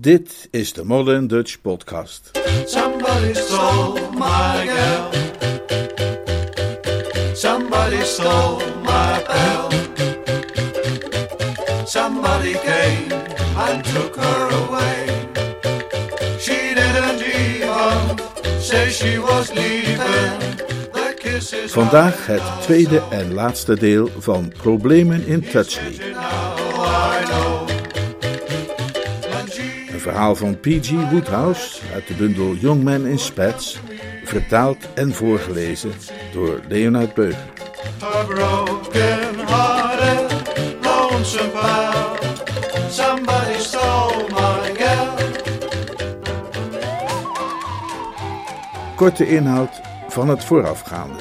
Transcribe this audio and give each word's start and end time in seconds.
Dit 0.00 0.48
is 0.50 0.72
de 0.72 0.84
Modern 0.84 1.26
Dutch 1.26 1.60
Podcast. 1.60 2.30
Somebody 2.66 3.34
stole 3.34 4.00
my 4.12 4.66
girl. 4.66 5.10
Somebody 7.34 8.02
stole 8.02 8.62
my 8.82 9.22
bell. 9.26 9.70
Somebody 11.84 12.52
came 12.52 13.12
and 13.56 13.84
took 13.84 14.16
her 14.16 14.48
away. 14.66 15.06
She 16.38 16.74
didn't 16.74 17.22
even 17.22 18.18
say 18.60 18.90
she 18.90 19.18
was 19.18 19.52
leaving. 19.52 20.48
Vandaag 21.66 22.26
het 22.26 22.42
tweede 22.60 23.02
en 23.10 23.32
laatste 23.32 23.78
deel 23.78 24.10
van 24.18 24.52
Problemen 24.62 25.26
in 25.26 25.40
Touchley. 25.40 25.96
Verhaal 30.08 30.34
van 30.34 30.60
P.G. 30.60 31.10
Woodhouse 31.10 31.80
uit 31.94 32.06
de 32.06 32.14
bundel 32.14 32.54
Young 32.54 32.82
Men 32.82 33.06
in 33.06 33.18
Spats, 33.18 33.80
vertaald 34.24 34.76
en 34.94 35.14
voorgelezen 35.14 35.90
door 36.32 36.60
Leonard 36.68 37.14
Beuger. 37.14 37.46
Girl. 38.28 38.68
Korte 48.96 49.28
inhoud 49.28 49.80
van 50.08 50.28
het 50.28 50.44
voorafgaande. 50.44 51.18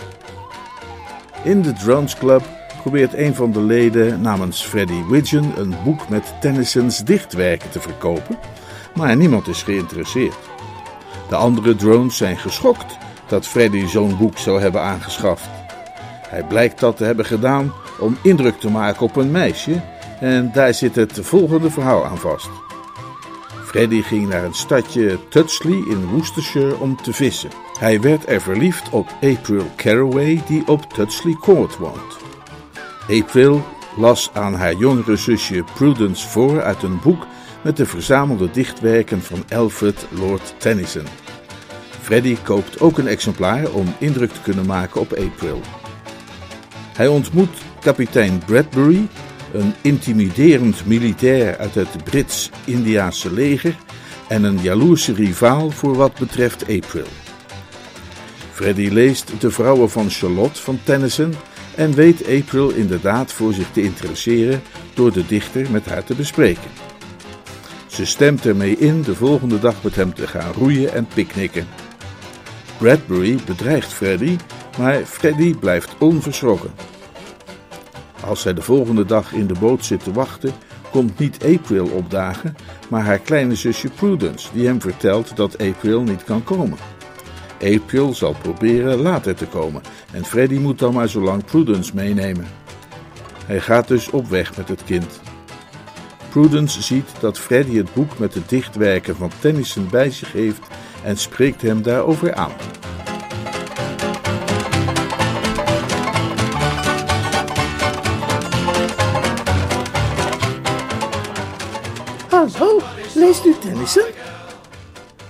In 1.44 1.62
de 1.62 1.73
Drones 1.73 2.16
Club 2.16 2.44
probeert 2.81 3.14
een 3.14 3.36
van 3.36 3.52
de 3.52 3.62
leden 3.62 4.22
namens 4.22 4.64
Freddie 4.64 5.06
Widgeon 5.09 5.54
een 5.58 5.76
boek 5.84 6.09
met 6.09 6.34
Tennyson's 6.40 7.04
dichtwerken 7.04 7.70
te 7.70 7.80
verkopen, 7.80 8.40
maar 8.98 9.16
niemand 9.16 9.48
is 9.48 9.64
geïnteresseerd. 9.64 10.36
De 11.30 11.36
andere 11.36 11.76
drones 11.76 12.18
zijn 12.18 12.38
geschokt 12.38 12.98
dat 13.28 13.48
Freddie 13.48 13.88
zo'n 13.88 14.17
boek 14.17 14.38
zou 14.38 14.62
hebben 14.62 14.81
aangeschaft. 14.81 15.50
Hij 16.28 16.44
blijkt 16.44 16.80
dat 16.80 16.98
te 16.98 17.04
hebben 17.04 17.26
gedaan 17.26 17.73
om 18.00 18.17
indruk 18.22 18.59
te 18.59 18.70
maken 18.70 19.02
op 19.02 19.16
een 19.16 19.31
meisje 19.31 19.81
en 20.20 20.52
daar 20.52 20.73
zit 20.73 20.95
het 20.95 21.20
volgende 21.22 21.72
verhaal 21.72 22.06
aan 22.06 22.17
vast. 22.17 22.50
Freddy 23.66 24.02
ging 24.02 24.28
naar 24.28 24.44
een 24.44 24.54
stadje 24.54 25.20
Tutsley 25.30 25.84
in 25.89 26.06
Worcestershire 26.06 26.78
om 26.78 27.02
te 27.02 27.14
vissen. 27.14 27.50
Hij 27.80 28.02
werd 28.02 28.30
er 28.30 28.42
verliefd 28.42 28.89
op 28.89 29.08
April 29.22 29.66
Caraway, 29.76 30.44
die 30.48 30.67
op 30.67 30.94
Tutsley 30.94 31.38
Court 31.42 31.78
woont. 31.78 32.17
April 33.09 33.64
las 33.98 34.30
aan 34.34 34.54
haar 34.54 34.73
jongere 34.73 35.16
zusje 35.16 35.64
Prudence 35.73 36.28
voor 36.28 36.61
uit 36.61 36.84
een 36.84 37.00
boek 37.04 37.26
met 37.68 37.78
de 37.78 37.86
verzamelde 37.86 38.52
dichtwerken 38.52 39.22
van 39.22 39.44
Alfred 39.50 40.06
Lord 40.10 40.54
Tennyson. 40.58 41.06
Freddy 42.02 42.38
koopt 42.44 42.80
ook 42.80 42.98
een 42.98 43.08
exemplaar 43.08 43.72
om 43.72 43.96
indruk 44.00 44.32
te 44.32 44.42
kunnen 44.42 44.66
maken 44.66 45.02
op 45.02 45.14
April. 45.14 45.62
Hij 46.94 47.08
ontmoet 47.08 47.50
kapitein 47.80 48.42
Bradbury, 48.45 49.08
een 49.54 49.73
intimiderend 49.82 50.86
militair 50.86 51.58
uit 51.58 51.76
het 51.76 52.04
Brits-Indiaanse 52.04 53.34
leger 53.34 53.76
en 54.28 54.44
een 54.44 54.60
jaloerse 54.62 55.14
rivaal 55.14 55.72
voor 55.72 55.95
wat 55.95 56.20
betreft 56.20 56.62
April. 56.62 57.08
Freddy 58.52 58.90
leest 58.90 59.42
De 59.42 59.52
Vrouwen 59.52 59.90
van 59.90 60.10
Charlotte 60.10 60.62
van 60.62 60.80
Tennyson 60.84 61.34
en 61.76 61.94
weet 61.94 62.28
April 62.28 62.70
inderdaad 62.70 63.34
voor 63.34 63.54
zich 63.54 63.72
te 63.72 63.82
interesseren 63.82 64.62
door 64.94 65.12
de 65.12 65.26
dichter 65.26 65.72
met 65.72 65.86
haar 65.86 66.04
te 66.04 66.16
bespreken. 66.16 66.77
Ze 67.98 68.06
stemt 68.06 68.45
ermee 68.45 68.78
in 68.78 69.02
de 69.02 69.16
volgende 69.16 69.59
dag 69.59 69.84
met 69.84 69.95
hem 69.95 70.14
te 70.14 70.28
gaan 70.28 70.52
roeien 70.52 70.94
en 70.94 71.08
picknicken. 71.14 71.67
Bradbury 72.78 73.39
bedreigt 73.45 73.94
Freddy, 73.94 74.38
maar 74.78 74.95
Freddy 74.95 75.56
blijft 75.56 75.95
onverschrokken. 76.00 76.72
Als 78.26 78.42
zij 78.42 78.54
de 78.54 78.61
volgende 78.61 79.05
dag 79.05 79.33
in 79.33 79.48
de 79.48 79.54
boot 79.60 79.86
zit 79.86 80.04
te 80.04 80.11
wachten, 80.11 80.52
komt 80.92 81.20
niet 81.20 81.44
April 81.44 81.88
opdagen, 81.88 82.55
maar 82.89 83.04
haar 83.04 83.20
kleine 83.20 83.55
zusje 83.55 83.89
Prudence, 83.89 84.50
die 84.54 84.66
hem 84.66 84.82
vertelt 84.82 85.36
dat 85.36 85.58
April 85.58 86.02
niet 86.02 86.23
kan 86.23 86.44
komen. 86.44 86.77
April 87.61 88.14
zal 88.14 88.36
proberen 88.42 88.98
later 88.98 89.36
te 89.36 89.45
komen 89.45 89.82
en 90.14 90.26
Freddy 90.26 90.58
moet 90.58 90.80
dan 90.80 90.94
maar 90.94 91.10
zo 91.10 91.21
lang 91.21 91.45
Prudence 91.45 91.92
meenemen. 91.95 92.48
Hij 93.45 93.60
gaat 93.60 93.88
dus 93.88 94.10
op 94.10 94.27
weg 94.27 94.58
met 94.58 94.67
het 94.67 94.83
kind. 94.83 95.20
Prudence 96.37 96.81
ziet 96.81 97.09
dat 97.20 97.39
Freddy 97.39 97.77
het 97.77 97.93
boek 97.93 98.17
met 98.17 98.33
de 98.33 98.42
dichtwerken 98.48 99.15
van 99.15 99.31
Tennyson 99.39 99.87
bij 99.89 100.11
zich 100.11 100.31
heeft 100.31 100.61
en 101.03 101.17
spreekt 101.17 101.61
hem 101.61 101.81
daarover 101.81 102.33
aan. 102.33 102.52
Hallo, 112.30 112.81
leest 113.15 113.45
u 113.45 113.55
Tennyson? 113.59 114.05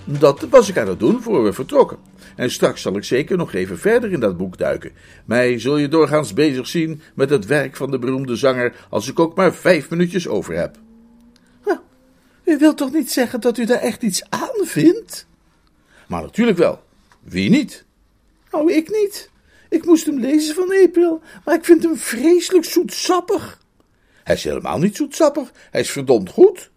Dat 0.03 0.47
was 0.49 0.69
ik 0.69 0.77
aan 0.77 0.87
het 0.87 0.99
doen 0.99 1.21
voor 1.21 1.43
we 1.43 1.53
vertrokken. 1.53 1.97
En 2.35 2.51
straks 2.51 2.81
zal 2.81 2.95
ik 2.95 3.03
zeker 3.03 3.37
nog 3.37 3.53
even 3.53 3.79
verder 3.79 4.11
in 4.11 4.19
dat 4.19 4.37
boek 4.37 4.57
duiken. 4.57 4.91
Mij 5.25 5.59
zul 5.59 5.77
je 5.77 5.87
doorgaans 5.87 6.33
bezig 6.33 6.67
zien 6.67 7.01
met 7.15 7.29
het 7.29 7.45
werk 7.45 7.75
van 7.75 7.91
de 7.91 7.99
beroemde 7.99 8.35
zanger 8.35 8.75
als 8.89 9.09
ik 9.09 9.19
ook 9.19 9.35
maar 9.35 9.53
vijf 9.53 9.89
minuutjes 9.89 10.27
over 10.27 10.55
heb. 10.55 10.77
U 12.47 12.57
wilt 12.57 12.77
toch 12.77 12.91
niet 12.91 13.11
zeggen 13.11 13.41
dat 13.41 13.57
u 13.57 13.65
daar 13.65 13.79
echt 13.79 14.01
iets 14.01 14.23
aan 14.29 14.65
vindt? 14.65 15.27
Maar 16.07 16.21
natuurlijk 16.21 16.57
wel. 16.57 16.83
Wie 17.21 17.49
niet? 17.49 17.85
Nou, 18.51 18.73
ik 18.73 18.89
niet. 18.89 19.29
Ik 19.69 19.85
moest 19.85 20.05
hem 20.05 20.19
lezen 20.19 20.55
van 20.55 20.71
April, 20.83 21.21
maar 21.45 21.55
ik 21.55 21.65
vind 21.65 21.83
hem 21.83 21.97
vreselijk 21.97 22.65
zoetsappig. 22.65 23.61
Hij 24.23 24.35
is 24.35 24.43
helemaal 24.43 24.77
niet 24.77 24.95
zoetsappig. 24.95 25.51
Hij 25.71 25.81
is 25.81 25.91
verdomd 25.91 26.29
goed. 26.29 26.71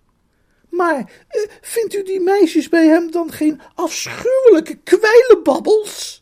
Maar 0.69 1.11
eh, 1.29 1.43
vindt 1.61 1.95
u 1.95 2.03
die 2.03 2.21
meisjes 2.21 2.69
bij 2.69 2.87
hem 2.87 3.11
dan 3.11 3.33
geen 3.33 3.61
afschuwelijke 3.75 4.75
kwijlenbabbels? 4.85 6.20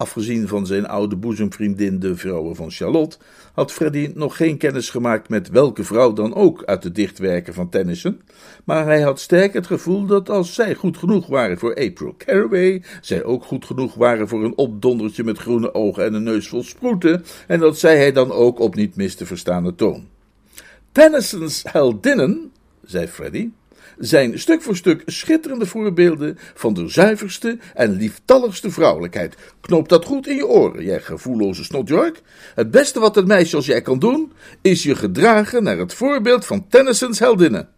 Afgezien 0.00 0.48
van 0.48 0.66
zijn 0.66 0.88
oude 0.88 1.16
boezemvriendin, 1.16 1.98
de 1.98 2.16
vrouwen 2.16 2.56
van 2.56 2.70
Charlotte, 2.70 3.16
had 3.52 3.72
Freddy 3.72 4.10
nog 4.14 4.36
geen 4.36 4.56
kennis 4.56 4.90
gemaakt 4.90 5.28
met 5.28 5.48
welke 5.48 5.84
vrouw 5.84 6.12
dan 6.12 6.34
ook 6.34 6.64
uit 6.64 6.82
de 6.82 6.92
dichtwerken 6.92 7.54
van 7.54 7.68
Tennyson. 7.68 8.20
Maar 8.64 8.84
hij 8.84 9.00
had 9.00 9.20
sterk 9.20 9.52
het 9.52 9.66
gevoel 9.66 10.06
dat 10.06 10.30
als 10.30 10.54
zij 10.54 10.74
goed 10.74 10.96
genoeg 10.96 11.26
waren 11.26 11.58
voor 11.58 11.74
April 11.74 12.14
Caraway, 12.18 12.82
zij 13.00 13.24
ook 13.24 13.44
goed 13.44 13.64
genoeg 13.64 13.94
waren 13.94 14.28
voor 14.28 14.44
een 14.44 14.58
opdondertje 14.58 15.24
met 15.24 15.38
groene 15.38 15.74
ogen 15.74 16.04
en 16.04 16.14
een 16.14 16.22
neus 16.22 16.48
vol 16.48 16.62
sproeten, 16.62 17.24
en 17.46 17.60
dat 17.60 17.78
zei 17.78 17.96
hij 17.96 18.12
dan 18.12 18.32
ook 18.32 18.58
op 18.58 18.74
niet 18.74 18.96
mis 18.96 19.14
te 19.14 19.26
verstaande 19.26 19.74
toon. 19.74 20.06
Tennyson's 20.92 21.62
heldinnen, 21.66 22.52
zei 22.84 23.06
Freddy, 23.06 23.50
zijn 24.00 24.38
stuk 24.38 24.62
voor 24.62 24.76
stuk 24.76 25.02
schitterende 25.06 25.66
voorbeelden 25.66 26.38
van 26.54 26.74
de 26.74 26.88
zuiverste 26.88 27.58
en 27.74 27.92
lieftalligste 27.92 28.70
vrouwelijkheid. 28.70 29.36
Knoop 29.60 29.88
dat 29.88 30.04
goed 30.04 30.26
in 30.26 30.36
je 30.36 30.46
oren, 30.46 30.84
jij 30.84 31.00
gevoelloze 31.00 31.64
snotjork. 31.64 32.22
Het 32.54 32.70
beste 32.70 33.00
wat 33.00 33.16
een 33.16 33.26
meisje 33.26 33.56
als 33.56 33.66
jij 33.66 33.82
kan 33.82 33.98
doen, 33.98 34.32
is 34.60 34.82
je 34.82 34.94
gedragen 34.94 35.62
naar 35.62 35.78
het 35.78 35.94
voorbeeld 35.94 36.46
van 36.46 36.68
Tennyson's 36.68 37.18
heldinnen. 37.18 37.68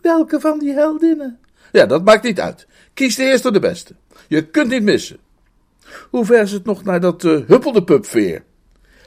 Welke 0.00 0.40
van 0.40 0.58
die 0.58 0.72
heldinnen? 0.72 1.38
Ja, 1.72 1.86
dat 1.86 2.04
maakt 2.04 2.24
niet 2.24 2.40
uit. 2.40 2.66
Kies 2.94 3.16
de 3.16 3.24
eerste 3.24 3.52
de 3.52 3.60
beste. 3.60 3.94
Je 4.28 4.46
kunt 4.46 4.70
niet 4.70 4.82
missen. 4.82 5.18
Hoe 6.10 6.24
ver 6.24 6.42
is 6.42 6.52
het 6.52 6.64
nog 6.64 6.84
naar 6.84 7.00
dat 7.00 7.24
uh, 7.24 7.46
huppelde 7.46 7.84
pupveer? 7.84 8.44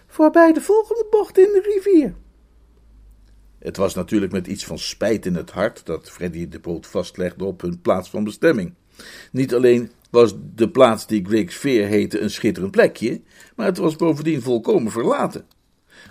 Voorbij 0.07 0.53
de 0.53 0.61
volgende 0.61 1.05
bocht 1.09 1.37
in 1.37 1.49
de 1.53 1.61
rivier. 1.73 2.13
Het 3.63 3.77
was 3.77 3.93
natuurlijk 3.93 4.31
met 4.31 4.47
iets 4.47 4.65
van 4.65 4.77
spijt 4.77 5.25
in 5.25 5.35
het 5.35 5.51
hart 5.51 5.85
dat 5.85 6.09
Freddy 6.09 6.49
de 6.49 6.59
boot 6.59 6.87
vastlegde 6.87 7.45
op 7.45 7.61
hun 7.61 7.81
plaats 7.81 8.09
van 8.09 8.23
bestemming. 8.23 8.73
Niet 9.31 9.53
alleen 9.53 9.91
was 10.09 10.35
de 10.55 10.69
plaats 10.69 11.07
die 11.07 11.25
Greg's 11.25 11.55
Veer 11.55 11.87
heette 11.87 12.19
een 12.19 12.29
schitterend 12.29 12.71
plekje, 12.71 13.21
maar 13.55 13.65
het 13.65 13.77
was 13.77 13.95
bovendien 13.95 14.41
volkomen 14.41 14.91
verlaten. 14.91 15.45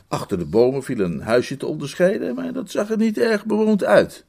Achter 0.09 0.39
de 0.39 0.45
bomen 0.45 0.83
viel 0.83 0.99
een 0.99 1.21
huisje 1.21 1.57
te 1.57 1.67
onderscheiden, 1.67 2.35
maar 2.35 2.53
dat 2.53 2.71
zag 2.71 2.91
er 2.91 2.97
niet 2.97 3.19
erg 3.19 3.47
bewoond 3.47 3.85
uit. 3.85 4.25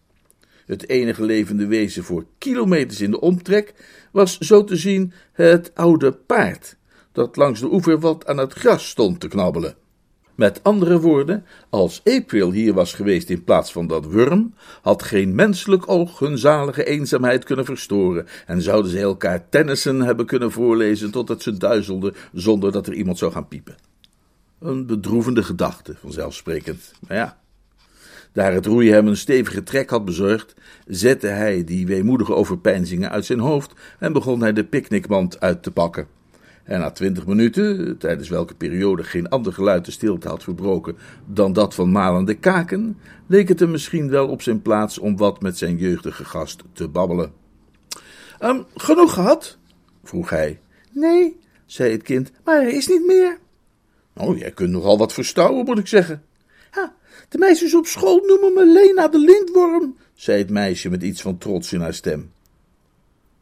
Het 0.66 0.90
enige 0.90 1.24
levende 1.24 1.68
wezen 1.68 2.04
voor 2.04 2.26
kilometers 2.38 3.02
in 3.02 3.12
de 3.12 3.20
omtrek 3.20 3.74
was 4.12 4.38
zo 4.38 4.64
te 4.64 4.76
zien 4.76 5.14
het 5.32 5.72
oude 5.76 6.12
paard, 6.12 6.78
dat 7.12 7.36
langs 7.36 7.60
de 7.60 7.72
oever 7.72 8.00
wat 8.00 8.28
aan 8.28 8.38
het 8.38 8.54
gras 8.54 8.90
stond 8.90 9.20
te 9.20 9.28
knabbelen. 9.28 9.76
Met 10.36 10.64
andere 10.64 11.00
woorden, 11.00 11.46
als 11.70 12.02
April 12.04 12.52
hier 12.52 12.74
was 12.74 12.94
geweest 12.94 13.30
in 13.30 13.44
plaats 13.44 13.72
van 13.72 13.88
dat 13.88 14.06
wurm, 14.06 14.54
had 14.82 15.04
geen 15.04 15.36
menselijk 15.36 15.90
oog 15.90 16.20
hun 16.20 16.38
zalige 16.38 16.86
eenzaamheid 16.86 17.44
kunnen 17.44 17.66
verstoren 17.66 18.28
en 18.46 18.62
zouden 18.62 18.92
ze 18.92 19.00
elkaar 19.00 19.50
Tennyson 19.50 20.02
hebben 20.02 20.26
kunnen 20.26 20.52
voorlezen 20.52 21.12
totdat 21.12 21.42
ze 21.42 21.58
duizelden 21.58 22.14
zonder 22.34 22.72
dat 22.72 22.88
er 22.88 22.94
iemand 22.94 23.18
zou 23.18 23.32
gaan 23.32 23.48
piepen. 23.48 23.76
Een 24.60 24.86
bedroevende 24.86 25.44
gedachte, 25.44 25.96
vanzelfsprekend, 26.00 26.92
maar 27.08 27.18
ja. 27.18 27.42
Daar 28.32 28.54
het 28.54 28.66
roeien 28.66 28.94
hem 28.94 29.08
een 29.08 29.18
stevige 29.18 29.64
trek 29.64 29.90
had 29.90 30.06
bezorgd, 30.06 30.54
zette 30.88 31.28
hij 31.28 31.64
die 31.64 31.88
weemoedige 31.88 32.36
overpeinzingen 32.36 33.12
uit 33.12 33.26
zijn 33.26 33.40
hoofd 33.40 33.74
en 34.00 34.14
begon 34.14 34.42
hij 34.42 34.54
de 34.54 34.64
picknickmand 34.64 35.40
uit 35.40 35.64
te 35.64 35.72
pakken. 35.72 36.08
En 36.64 36.80
na 36.80 36.92
twintig 36.92 37.26
minuten, 37.26 37.98
tijdens 37.98 38.30
welke 38.30 38.56
periode 38.56 39.04
geen 39.04 39.30
ander 39.30 39.54
geluid 39.54 39.86
de 39.86 39.92
stilte 39.92 40.28
had 40.28 40.44
verbroken 40.44 40.98
dan 41.26 41.54
dat 41.54 41.74
van 41.74 41.92
malende 41.92 42.34
kaken, 42.34 42.98
leek 43.28 43.48
het 43.48 43.60
hem 43.60 43.72
misschien 43.72 44.10
wel 44.10 44.28
op 44.28 44.42
zijn 44.42 44.62
plaats 44.62 45.00
om 45.00 45.18
wat 45.18 45.42
met 45.42 45.58
zijn 45.58 45.78
jeugdige 45.78 46.26
gast 46.26 46.64
te 46.74 46.88
babbelen. 46.88 47.32
Um, 48.42 48.66
genoeg 48.76 49.14
gehad? 49.14 49.58
vroeg 50.04 50.30
hij. 50.30 50.60
Nee, 50.92 51.40
zei 51.66 51.92
het 51.92 52.04
kind, 52.04 52.32
maar 52.44 52.62
er 52.62 52.74
is 52.74 52.88
niet 52.88 53.06
meer. 53.06 53.38
Oh, 54.16 54.38
jij 54.38 54.52
kunt 54.52 54.72
nogal 54.72 54.98
wat 54.98 55.14
verstouwen, 55.14 55.66
moet 55.66 55.80
ik 55.80 55.88
zeggen. 55.88 56.24
Ja, 56.72 56.96
de 57.30 57.38
meisjes 57.38 57.76
op 57.76 57.86
school 57.86 58.24
noemen 58.26 58.54
me 58.54 58.74
Lena 58.74 59.08
de 59.08 59.20
lintworm, 59.20 59.98
zei 60.14 60.38
het 60.38 60.50
meisje 60.50 60.90
met 60.90 61.04
iets 61.04 61.22
van 61.22 61.38
trots 61.38 61.74
in 61.74 61.82
haar 61.82 61.94
stem. 61.94 62.32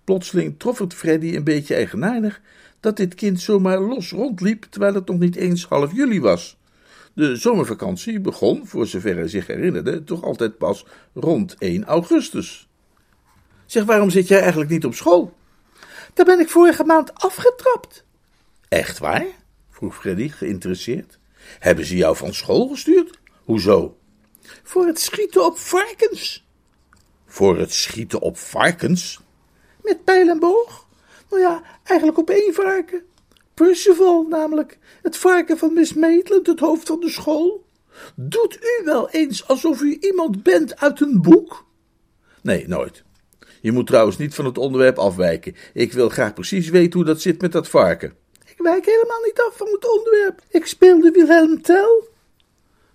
Plotseling 0.04 0.56
trof 0.58 0.78
het 0.78 0.94
Freddy 0.94 1.36
een 1.36 1.44
beetje 1.44 1.76
eigenaardig 1.76 2.42
dat 2.82 2.98
dit 2.98 3.16
kind 3.16 3.42
zomaar 3.42 3.80
los 3.80 4.12
rondliep 4.12 4.64
terwijl 4.70 4.94
het 4.94 5.08
nog 5.08 5.20
niet 5.20 5.36
eens 5.36 5.66
half 5.66 5.94
juli 5.94 6.22
was. 6.22 6.58
De 7.14 7.36
zomervakantie 7.36 8.20
begon, 8.20 8.68
voor 8.68 8.88
zover 8.88 9.16
hij 9.16 9.28
zich 9.28 9.48
herinnerde, 9.48 10.04
toch 10.04 10.24
altijd 10.24 10.58
pas 10.58 10.86
rond 11.14 11.56
1 11.58 11.86
augustus. 11.86 12.68
Zeg, 13.66 13.84
waarom 13.84 14.10
zit 14.10 14.28
jij 14.28 14.40
eigenlijk 14.40 14.70
niet 14.70 14.86
op 14.86 14.96
school? 14.96 15.34
Daar 16.14 16.26
ben 16.26 16.40
ik 16.40 16.50
vorige 16.50 16.84
maand 16.84 17.14
afgetrapt. 17.14 18.06
Echt 18.70 18.98
waar? 18.98 19.26
vroeg 19.70 19.96
Freddy, 19.96 20.30
geïnteresseerd. 20.30 21.20
Hebben 21.60 21.86
ze 21.86 21.96
jou 21.96 22.16
van 22.16 22.34
school 22.34 22.68
gestuurd? 22.68 23.20
Hoezo? 23.44 23.98
Voor 24.64 24.88
het 24.88 25.00
schieten 25.00 25.46
op 25.46 25.58
varkens. 25.58 26.46
Voor 27.26 27.58
het 27.58 27.74
schieten 27.74 28.22
op 28.22 28.38
varkens? 28.38 29.20
Met 29.82 30.04
pijl? 30.04 30.70
Nou 31.32 31.44
ja, 31.44 31.64
eigenlijk 31.84 32.18
op 32.18 32.30
één 32.30 32.54
varken. 32.54 33.04
Percival 33.54 34.26
namelijk, 34.30 34.78
het 35.02 35.18
varken 35.18 35.58
van 35.58 35.74
Miss 35.74 35.94
Maitland, 35.94 36.48
het 36.48 36.60
hoofd 36.60 36.88
van 36.88 37.00
de 37.00 37.10
school. 37.10 37.66
Doet 38.16 38.58
u 38.62 38.84
wel 38.86 39.10
eens 39.10 39.48
alsof 39.48 39.82
u 39.82 39.98
iemand 40.00 40.44
bent 40.44 40.80
uit 40.80 41.02
een 41.02 41.22
boek? 41.22 41.66
Nee, 42.42 42.68
nooit. 42.68 43.04
Je 43.62 43.72
moet 43.72 43.88
trouwens 43.88 44.18
niet 44.18 44.36
van 44.36 44.46
het 44.46 44.58
onderwerp 44.58 44.98
afwijken. 44.98 45.56
Ik 45.74 45.94
wil 45.94 46.10
graag 46.10 46.34
precies 46.34 46.70
weten 46.70 47.00
hoe 47.00 47.08
dat 47.08 47.22
zit 47.22 47.42
met 47.42 47.52
dat 47.52 47.68
varken. 47.68 48.14
Ik 48.46 48.58
wijk 48.58 48.86
helemaal 48.86 49.22
niet 49.24 49.42
af 49.48 49.58
van 49.58 49.68
het 49.72 49.98
onderwerp. 49.98 50.42
Ik 50.50 50.66
speelde 50.66 51.12
Wilhelm 51.12 51.62
Tell. 51.62 52.04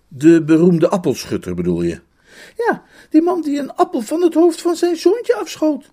De 0.07 0.43
beroemde 0.43 0.89
appelschutter 0.89 1.55
bedoel 1.55 1.81
je? 1.81 1.99
Ja, 2.55 2.83
die 3.09 3.21
man 3.21 3.41
die 3.41 3.59
een 3.59 3.73
appel 3.73 4.01
van 4.01 4.21
het 4.21 4.33
hoofd 4.33 4.61
van 4.61 4.75
zijn 4.75 4.95
zoontje 4.95 5.35
afschoot. 5.35 5.89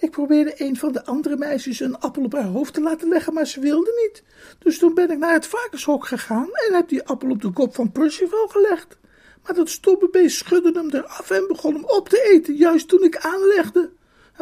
Ik 0.00 0.10
probeerde 0.10 0.54
een 0.56 0.76
van 0.76 0.92
de 0.92 1.04
andere 1.04 1.36
meisjes 1.36 1.80
een 1.80 1.98
appel 1.98 2.22
op 2.24 2.32
haar 2.32 2.44
hoofd 2.44 2.74
te 2.74 2.80
laten 2.80 3.08
leggen, 3.08 3.34
maar 3.34 3.46
ze 3.46 3.60
wilde 3.60 4.06
niet. 4.06 4.22
Dus 4.58 4.78
toen 4.78 4.94
ben 4.94 5.10
ik 5.10 5.18
naar 5.18 5.32
het 5.32 5.46
varkenshok 5.46 6.06
gegaan 6.06 6.48
en 6.52 6.74
heb 6.74 6.88
die 6.88 7.04
appel 7.04 7.30
op 7.30 7.42
de 7.42 7.50
kop 7.50 7.74
van 7.74 7.92
Percival 7.92 8.48
gelegd. 8.48 8.98
Maar 9.42 9.54
dat 9.54 9.68
stomme 9.68 10.08
beest 10.10 10.36
schudde 10.36 10.72
hem 10.74 10.90
eraf 10.90 11.30
en 11.30 11.44
begon 11.48 11.74
hem 11.74 11.84
op 11.84 12.08
te 12.08 12.22
eten, 12.22 12.54
juist 12.54 12.88
toen 12.88 13.02
ik 13.02 13.16
aanlegde. 13.16 13.90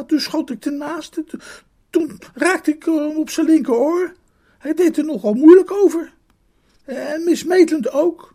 Toen 0.06 0.20
schoot 0.20 0.50
ik 0.50 0.64
ernaast. 0.64 1.22
Toen 1.90 2.18
raakte 2.34 2.70
ik 2.70 2.84
hem 2.84 3.16
op 3.16 3.30
zijn 3.30 3.46
linkeroor. 3.46 4.14
Hij 4.58 4.74
deed 4.74 4.96
er 4.96 5.04
nogal 5.04 5.34
moeilijk 5.34 5.72
over. 5.72 6.12
En 6.84 7.24
Miss 7.24 7.44
Maitland 7.44 7.90
ook. 7.90 8.34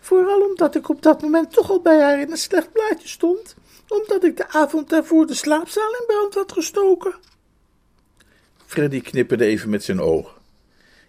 Vooral 0.00 0.40
omdat 0.40 0.74
ik 0.74 0.88
op 0.88 1.02
dat 1.02 1.22
moment 1.22 1.52
toch 1.52 1.70
al 1.70 1.80
bij 1.80 2.00
haar 2.00 2.20
in 2.20 2.30
een 2.30 2.36
slecht 2.36 2.72
blaadje 2.72 3.08
stond 3.08 3.54
omdat 3.88 4.24
ik 4.24 4.36
de 4.36 4.48
avond 4.48 4.88
daarvoor 4.88 5.26
de 5.26 5.34
slaapzaal 5.34 5.90
in 5.90 6.06
brand 6.06 6.34
had 6.34 6.52
gestoken. 6.52 7.14
Freddy 8.66 9.00
knipperde 9.00 9.44
even 9.44 9.70
met 9.70 9.84
zijn 9.84 10.00
oog. 10.00 10.40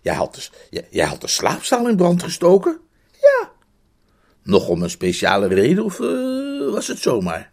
Jij 0.02 0.14
had, 0.14 0.36
de, 0.36 0.48
jij, 0.70 0.88
jij 0.90 1.06
had 1.06 1.22
de 1.22 1.28
slaapzaal 1.28 1.90
in 1.90 1.96
brand 1.96 2.24
gestoken? 2.24 2.80
Ja. 3.12 3.52
Nog 4.44 4.68
om 4.68 4.84
een 4.84 4.90
speciale 4.90 5.48
reden 5.48 5.84
of 5.84 6.00
uh, 6.00 6.72
was 6.72 6.88
het 6.88 7.00
zomaar? 7.00 7.52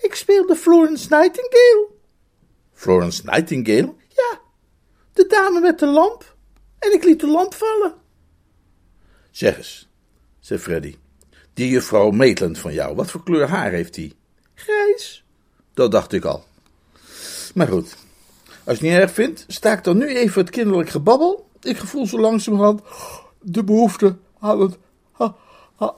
Ik 0.00 0.14
speelde 0.14 0.56
Florence 0.56 1.06
Nightingale. 1.08 1.88
Florence 2.72 3.22
Nightingale? 3.24 3.94
Ja, 4.08 4.40
de 5.12 5.26
dame 5.26 5.60
met 5.60 5.78
de 5.78 5.86
lamp. 5.86 6.36
En 6.78 6.92
ik 6.92 7.04
liet 7.04 7.20
de 7.20 7.26
lamp 7.26 7.54
vallen. 7.54 7.94
Zeg 9.30 9.56
eens, 9.56 9.88
zei 10.40 10.58
Freddy, 10.58 10.96
die 11.54 11.68
juffrouw 11.68 12.10
Maitland 12.10 12.58
van 12.58 12.72
jou, 12.72 12.94
wat 12.94 13.10
voor 13.10 13.22
kleur 13.22 13.48
haar 13.48 13.70
heeft 13.70 13.94
die? 13.94 14.14
Grijs. 14.56 15.24
Dat 15.74 15.90
dacht 15.90 16.12
ik 16.12 16.24
al. 16.24 16.44
Maar 17.54 17.68
goed, 17.68 17.96
als 18.46 18.58
je 18.64 18.70
het 18.70 18.80
niet 18.80 18.92
erg 18.92 19.10
vindt, 19.10 19.44
sta 19.48 19.72
ik 19.72 19.84
dan 19.84 19.96
nu 19.96 20.06
even 20.06 20.40
het 20.40 20.50
kinderlijk 20.50 20.88
gebabbel. 20.88 21.48
Ik 21.60 21.76
gevoel 21.76 22.06
zo 22.06 22.18
langzamerhand 22.18 22.80
de 23.40 23.64
behoefte 23.64 24.16
aan, 24.38 24.60
het, 24.60 24.78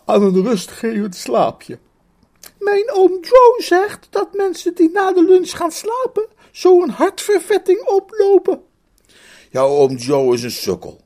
aan 0.04 0.22
een 0.22 0.42
rustgevend 0.42 1.16
slaapje. 1.16 1.78
Mijn 2.58 2.92
oom 2.92 3.10
Joe 3.10 3.54
zegt 3.58 4.06
dat 4.10 4.34
mensen 4.34 4.74
die 4.74 4.90
na 4.90 5.12
de 5.12 5.24
lunch 5.24 5.50
gaan 5.50 5.72
slapen, 5.72 6.26
zo 6.50 6.82
een 6.82 6.90
hartvervetting 6.90 7.80
oplopen. 7.86 8.62
Jouw 9.50 9.68
oom 9.68 9.96
Joe 9.96 10.34
is 10.34 10.42
een 10.42 10.50
sukkel. 10.50 11.00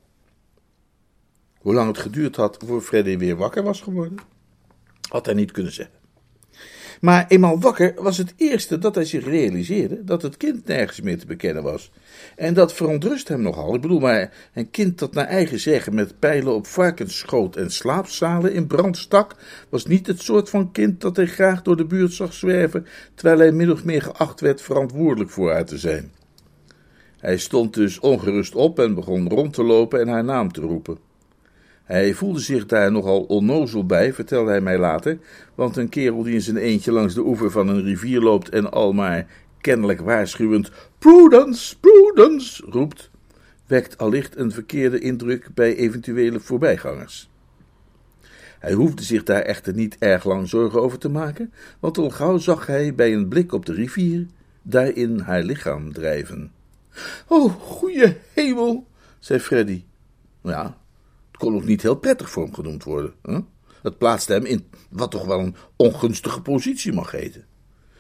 Hoe 1.59 1.75
lang 1.75 1.89
het 1.89 1.99
geduurd 1.99 2.37
had 2.37 2.59
voor 2.67 2.81
Freddy 2.81 3.19
weer 3.19 3.37
wakker 3.37 3.63
was 3.63 3.81
geworden, 3.81 4.19
had 5.09 5.27
hij 5.27 5.35
niet 5.35 5.51
kunnen 5.51 5.73
zeggen. 5.73 6.02
Maar 7.03 7.25
eenmaal 7.29 7.61
wakker 7.61 7.95
was 7.97 8.19
het 8.19 8.35
eerste 8.37 8.79
dat 8.79 8.95
hij 8.95 9.05
zich 9.05 9.25
realiseerde 9.25 10.05
dat 10.05 10.23
het 10.23 10.37
kind 10.37 10.67
nergens 10.67 11.01
meer 11.01 11.19
te 11.19 11.27
bekennen 11.27 11.63
was. 11.63 11.91
En 12.37 12.55
dat 12.55 12.73
verontrust 12.73 13.29
hem 13.29 13.43
nogal. 13.43 13.75
Ik 13.75 13.81
bedoel 13.81 14.01
maar, 14.01 14.33
een 14.55 14.71
kind 14.71 14.99
dat 14.99 15.15
naar 15.15 15.27
eigen 15.27 15.61
zeggen 15.61 15.95
met 15.95 16.19
pijlen 16.19 16.55
op 16.55 16.67
varkens 16.67 17.19
schoot 17.19 17.57
en 17.57 17.71
slaapzalen 17.71 18.53
in 18.53 18.67
brand 18.67 18.97
stak, 18.97 19.37
was 19.69 19.87
niet 19.87 20.07
het 20.07 20.23
soort 20.23 20.51
van 20.51 20.73
kind 20.73 21.01
dat 21.01 21.17
hij 21.17 21.27
graag 21.27 21.63
door 21.63 21.77
de 21.77 21.87
buurt 21.87 22.13
zag 22.13 22.33
zwerven, 22.33 22.87
terwijl 23.15 23.39
hij 23.39 23.53
min 23.53 23.73
of 23.73 23.85
meer 23.85 24.03
geacht 24.03 24.41
werd 24.41 24.63
verantwoordelijk 24.63 25.31
voor 25.31 25.53
haar 25.53 25.65
te 25.65 25.79
zijn. 25.79 26.13
Hij 27.19 27.39
stond 27.39 27.75
dus 27.75 28.01
ongerust 28.01 28.55
op 28.55 28.79
en 28.79 28.95
begon 28.95 29.29
rond 29.29 29.53
te 29.53 29.63
lopen 29.63 30.01
en 30.01 30.09
haar 30.09 30.25
naam 30.25 30.53
te 30.53 30.61
roepen. 30.61 31.12
Hij 31.85 32.15
voelde 32.15 32.41
zich 32.41 32.67
daar 32.67 32.93
nogal 32.93 33.23
onnozel 33.23 33.87
bij, 33.87 34.13
vertelde 34.13 34.51
hij 34.51 34.61
mij 34.61 34.79
later, 34.79 35.19
want 35.55 35.77
een 35.77 35.89
kerel 35.89 36.23
die 36.23 36.35
in 36.35 36.41
zijn 36.41 36.57
eentje 36.57 36.93
langs 36.93 37.15
de 37.15 37.27
oever 37.27 37.51
van 37.51 37.69
een 37.69 37.83
rivier 37.83 38.21
loopt 38.21 38.49
en 38.49 38.71
al 38.71 38.93
maar 38.93 39.27
kennelijk 39.61 40.01
waarschuwend 40.01 40.71
Prudence, 40.99 41.79
Prudence 41.79 42.65
roept, 42.67 43.11
wekt 43.67 43.99
allicht 43.99 44.37
een 44.37 44.53
verkeerde 44.53 44.99
indruk 44.99 45.49
bij 45.55 45.77
eventuele 45.77 46.41
voorbijgangers. 46.41 47.31
Hij 48.59 48.73
hoefde 48.73 49.03
zich 49.03 49.23
daar 49.23 49.43
echter 49.43 49.75
niet 49.75 49.97
erg 49.99 50.25
lang 50.25 50.49
zorgen 50.49 50.83
over 50.83 50.99
te 50.99 51.09
maken, 51.09 51.53
want 51.81 51.99
al 51.99 52.11
gauw 52.11 52.39
zag 52.39 52.67
hij 52.67 52.95
bij 52.95 53.13
een 53.13 53.29
blik 53.29 53.53
op 53.53 53.67
de 53.67 53.73
rivier 53.73 54.27
daarin 54.63 55.19
haar 55.19 55.43
lichaam 55.43 55.93
drijven. 55.93 56.53
Oh, 57.27 57.53
goeie 57.53 58.17
hemel, 58.33 58.87
zei 59.19 59.41
Freddy. 59.41 59.85
Ja, 60.43 60.77
kon 61.43 61.55
ook 61.55 61.65
niet 61.65 61.83
heel 61.83 61.95
prettig 61.95 62.31
voor 62.31 62.43
hem 62.43 62.55
genoemd 62.55 62.85
worden. 62.85 63.13
Hè? 63.23 63.39
Dat 63.83 63.99
plaatste 63.99 64.33
hem 64.33 64.45
in 64.45 64.67
wat 64.91 65.11
toch 65.11 65.25
wel 65.25 65.39
een 65.39 65.55
ongunstige 65.77 66.43
positie 66.43 66.93
mag 66.93 67.11
heten. 67.11 67.45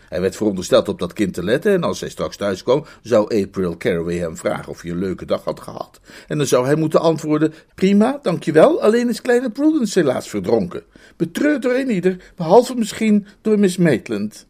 Hij 0.08 0.20
werd 0.20 0.36
verondersteld 0.36 0.88
op 0.88 0.98
dat 0.98 1.12
kind 1.12 1.34
te 1.34 1.44
letten 1.44 1.72
en 1.72 1.82
als 1.82 2.00
hij 2.00 2.08
straks 2.08 2.36
thuis 2.36 2.62
kwam, 2.62 2.84
zou 3.02 3.42
April 3.42 3.76
Caraway 3.76 4.16
hem 4.16 4.36
vragen 4.36 4.68
of 4.68 4.82
hij 4.82 4.90
een 4.90 4.98
leuke 4.98 5.24
dag 5.24 5.44
had 5.44 5.60
gehad. 5.60 6.00
En 6.28 6.38
dan 6.38 6.46
zou 6.46 6.66
hij 6.66 6.74
moeten 6.74 7.00
antwoorden, 7.00 7.54
prima, 7.74 8.18
dankjewel, 8.22 8.82
alleen 8.82 9.08
is 9.08 9.20
kleine 9.20 9.50
Prudence 9.50 9.98
helaas 9.98 10.28
verdronken. 10.28 10.82
Betreurd 11.16 11.62
door 11.62 11.74
een 11.74 11.90
ieder, 11.90 12.32
behalve 12.36 12.74
misschien 12.74 13.26
door 13.40 13.58
Miss 13.58 13.76
Maitland. 13.76 14.46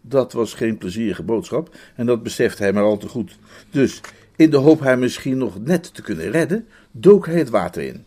Dat 0.00 0.32
was 0.32 0.54
geen 0.54 0.78
plezierige 0.78 1.22
boodschap 1.22 1.76
en 1.96 2.06
dat 2.06 2.22
besefte 2.22 2.62
hij 2.62 2.72
maar 2.72 2.84
al 2.84 2.98
te 2.98 3.08
goed. 3.08 3.38
Dus, 3.70 4.00
in 4.36 4.50
de 4.50 4.56
hoop 4.56 4.80
haar 4.80 4.98
misschien 4.98 5.38
nog 5.38 5.60
net 5.64 5.94
te 5.94 6.02
kunnen 6.02 6.30
redden, 6.30 6.66
dook 6.90 7.26
hij 7.26 7.38
het 7.38 7.50
water 7.50 7.82
in. 7.82 8.04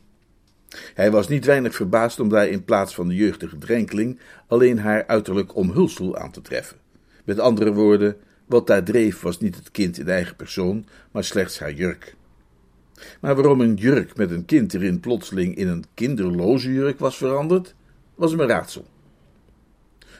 Hij 0.93 1.11
was 1.11 1.27
niet 1.27 1.45
weinig 1.45 1.75
verbaasd 1.75 2.19
om 2.19 2.29
daar 2.29 2.47
in 2.47 2.63
plaats 2.63 2.95
van 2.95 3.07
de 3.07 3.15
jeugdige 3.15 3.57
drenkeling 3.57 4.19
alleen 4.47 4.79
haar 4.79 5.07
uiterlijk 5.07 5.55
omhulsel 5.55 6.17
aan 6.17 6.31
te 6.31 6.41
treffen. 6.41 6.77
Met 7.23 7.39
andere 7.39 7.73
woorden, 7.73 8.15
wat 8.45 8.67
daar 8.67 8.83
dreef 8.83 9.21
was 9.21 9.39
niet 9.39 9.55
het 9.55 9.71
kind 9.71 9.97
in 9.97 10.07
eigen 10.07 10.35
persoon, 10.35 10.85
maar 11.11 11.23
slechts 11.23 11.59
haar 11.59 11.73
jurk. 11.73 12.15
Maar 13.21 13.35
waarom 13.35 13.61
een 13.61 13.73
jurk 13.73 14.15
met 14.15 14.31
een 14.31 14.45
kind 14.45 14.73
erin 14.73 14.99
plotseling 14.99 15.55
in 15.55 15.67
een 15.67 15.85
kinderloze 15.93 16.73
jurk 16.73 16.99
was 16.99 17.17
veranderd, 17.17 17.75
was 18.15 18.31
een 18.31 18.47
raadsel. 18.47 18.85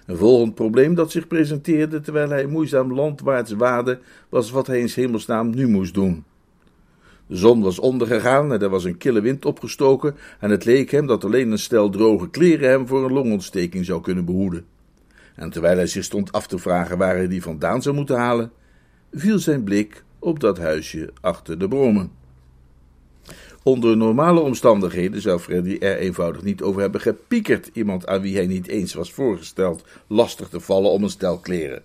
Een 0.05 0.17
volgend 0.17 0.55
probleem 0.55 0.95
dat 0.95 1.11
zich 1.11 1.27
presenteerde 1.27 2.01
terwijl 2.01 2.29
hij 2.29 2.45
moeizaam 2.45 2.93
landwaarts 2.93 3.51
waadde, 3.51 3.99
was 4.29 4.51
wat 4.51 4.67
hij 4.67 4.79
in 4.79 4.89
hemelsnaam 4.93 5.49
nu 5.49 5.67
moest 5.67 5.93
doen. 5.93 6.23
De 7.27 7.35
zon 7.35 7.61
was 7.61 7.79
ondergegaan 7.79 8.53
en 8.53 8.61
er 8.61 8.69
was 8.69 8.83
een 8.83 8.97
kille 8.97 9.21
wind 9.21 9.45
opgestoken 9.45 10.15
en 10.39 10.49
het 10.49 10.65
leek 10.65 10.91
hem 10.91 11.07
dat 11.07 11.23
alleen 11.23 11.51
een 11.51 11.59
stel 11.59 11.89
droge 11.89 12.29
kleren 12.29 12.69
hem 12.69 12.87
voor 12.87 13.05
een 13.05 13.13
longontsteking 13.13 13.85
zou 13.85 14.01
kunnen 14.01 14.25
behoeden. 14.25 14.65
En 15.35 15.49
terwijl 15.49 15.77
hij 15.77 15.87
zich 15.87 16.03
stond 16.03 16.31
af 16.31 16.47
te 16.47 16.57
vragen 16.57 16.97
waar 16.97 17.15
hij 17.15 17.27
die 17.27 17.41
vandaan 17.41 17.81
zou 17.81 17.95
moeten 17.95 18.17
halen, 18.17 18.51
viel 19.11 19.39
zijn 19.39 19.63
blik 19.63 20.03
op 20.19 20.39
dat 20.39 20.57
huisje 20.57 21.13
achter 21.21 21.59
de 21.59 21.67
bomen. 21.67 22.11
Onder 23.65 23.97
normale 23.97 24.39
omstandigheden 24.39 25.21
zou 25.21 25.39
Freddy 25.39 25.77
er 25.79 25.97
eenvoudig 25.97 26.43
niet 26.43 26.61
over 26.61 26.81
hebben 26.81 27.01
gepiekerd 27.01 27.69
iemand 27.73 28.07
aan 28.07 28.21
wie 28.21 28.35
hij 28.35 28.47
niet 28.47 28.67
eens 28.67 28.93
was 28.93 29.13
voorgesteld 29.13 29.83
lastig 30.07 30.49
te 30.49 30.59
vallen 30.59 30.91
om 30.91 31.03
een 31.03 31.09
stel 31.09 31.39
kleren. 31.39 31.83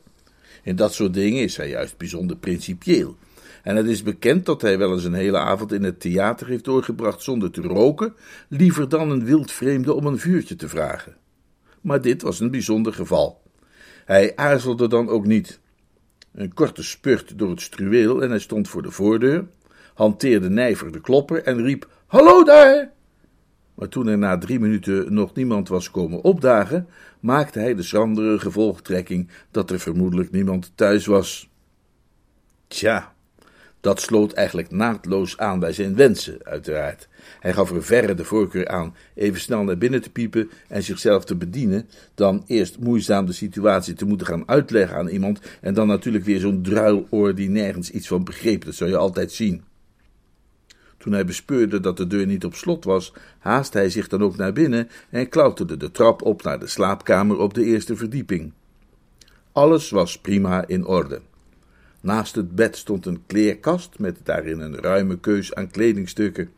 In 0.62 0.76
dat 0.76 0.94
soort 0.94 1.14
dingen 1.14 1.42
is 1.42 1.56
hij 1.56 1.68
juist 1.68 1.96
bijzonder 1.96 2.36
principieel. 2.36 3.16
En 3.62 3.76
het 3.76 3.86
is 3.86 4.02
bekend 4.02 4.46
dat 4.46 4.62
hij 4.62 4.78
wel 4.78 4.92
eens 4.92 5.04
een 5.04 5.12
hele 5.12 5.38
avond 5.38 5.72
in 5.72 5.82
het 5.82 6.00
theater 6.00 6.46
heeft 6.46 6.64
doorgebracht 6.64 7.22
zonder 7.22 7.50
te 7.50 7.62
roken, 7.62 8.14
liever 8.48 8.88
dan 8.88 9.10
een 9.10 9.24
wildvreemde 9.24 9.94
om 9.94 10.06
een 10.06 10.18
vuurtje 10.18 10.56
te 10.56 10.68
vragen. 10.68 11.16
Maar 11.80 12.00
dit 12.00 12.22
was 12.22 12.40
een 12.40 12.50
bijzonder 12.50 12.92
geval. 12.92 13.42
Hij 14.04 14.36
aarzelde 14.36 14.88
dan 14.88 15.08
ook 15.08 15.26
niet. 15.26 15.60
Een 16.32 16.54
korte 16.54 16.82
spurt 16.82 17.38
door 17.38 17.50
het 17.50 17.60
struweel 17.60 18.22
en 18.22 18.30
hij 18.30 18.38
stond 18.38 18.68
voor 18.68 18.82
de 18.82 18.90
voordeur, 18.90 19.46
hanteerde 20.00 20.50
nijver 20.50 20.92
de 20.92 21.00
klopper 21.00 21.42
en 21.42 21.62
riep: 21.62 21.88
Hallo 22.06 22.44
daar! 22.44 22.90
Maar 23.74 23.88
toen 23.88 24.06
er 24.06 24.18
na 24.18 24.38
drie 24.38 24.60
minuten 24.60 25.14
nog 25.14 25.34
niemand 25.34 25.68
was 25.68 25.90
komen 25.90 26.22
opdagen, 26.22 26.88
maakte 27.20 27.58
hij 27.58 27.74
de 27.74 27.82
schrandere 27.82 28.38
gevolgtrekking 28.38 29.28
dat 29.50 29.70
er 29.70 29.80
vermoedelijk 29.80 30.30
niemand 30.30 30.72
thuis 30.74 31.06
was. 31.06 31.48
Tja, 32.68 33.12
dat 33.80 34.00
sloot 34.00 34.32
eigenlijk 34.32 34.70
naadloos 34.70 35.38
aan 35.38 35.58
bij 35.58 35.72
zijn 35.72 35.96
wensen, 35.96 36.38
uiteraard. 36.42 37.08
Hij 37.40 37.52
gaf 37.52 37.70
er 37.70 37.84
verre 37.84 38.14
de 38.14 38.24
voorkeur 38.24 38.68
aan 38.68 38.94
even 39.14 39.40
snel 39.40 39.62
naar 39.62 39.78
binnen 39.78 40.02
te 40.02 40.10
piepen 40.10 40.50
en 40.68 40.82
zichzelf 40.82 41.24
te 41.24 41.36
bedienen, 41.36 41.88
dan 42.14 42.44
eerst 42.46 42.78
moeizaam 42.78 43.26
de 43.26 43.32
situatie 43.32 43.94
te 43.94 44.04
moeten 44.04 44.26
gaan 44.26 44.48
uitleggen 44.48 44.96
aan 44.96 45.08
iemand 45.08 45.40
en 45.60 45.74
dan 45.74 45.86
natuurlijk 45.86 46.24
weer 46.24 46.40
zo'n 46.40 46.62
druiloor 46.62 47.34
die 47.34 47.48
nergens 47.48 47.90
iets 47.90 48.08
van 48.08 48.24
begreep. 48.24 48.64
Dat 48.64 48.74
zou 48.74 48.90
je 48.90 48.96
altijd 48.96 49.32
zien. 49.32 49.68
Toen 51.00 51.12
hij 51.12 51.24
bespeurde 51.24 51.80
dat 51.80 51.96
de 51.96 52.06
deur 52.06 52.26
niet 52.26 52.44
op 52.44 52.54
slot 52.54 52.84
was, 52.84 53.12
haastte 53.38 53.78
hij 53.78 53.90
zich 53.90 54.08
dan 54.08 54.22
ook 54.22 54.36
naar 54.36 54.52
binnen 54.52 54.88
en 55.10 55.28
klauterde 55.28 55.76
de 55.76 55.90
trap 55.90 56.22
op 56.22 56.42
naar 56.42 56.58
de 56.58 56.66
slaapkamer 56.66 57.38
op 57.38 57.54
de 57.54 57.64
eerste 57.64 57.96
verdieping. 57.96 58.52
Alles 59.52 59.90
was 59.90 60.18
prima 60.18 60.66
in 60.66 60.86
orde. 60.86 61.20
Naast 62.00 62.34
het 62.34 62.54
bed 62.54 62.76
stond 62.76 63.06
een 63.06 63.22
kleerkast 63.26 63.98
met 63.98 64.16
daarin 64.22 64.60
een 64.60 64.76
ruime 64.76 65.18
keus 65.18 65.54
aan 65.54 65.70
kledingstukken. 65.70 66.50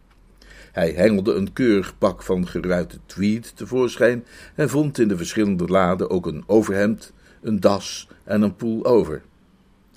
Hij 0.72 0.90
hengelde 0.90 1.34
een 1.34 1.52
keurig 1.52 1.98
pak 1.98 2.22
van 2.22 2.48
geruite 2.48 2.98
tweed 3.06 3.56
tevoorschijn 3.56 4.24
en 4.54 4.68
vond 4.68 4.98
in 4.98 5.08
de 5.08 5.16
verschillende 5.16 5.66
laden 5.66 6.10
ook 6.10 6.26
een 6.26 6.44
overhemd, 6.46 7.12
een 7.42 7.60
das 7.60 8.08
en 8.24 8.42
een 8.42 8.56
poel 8.56 8.84
over. 8.84 9.22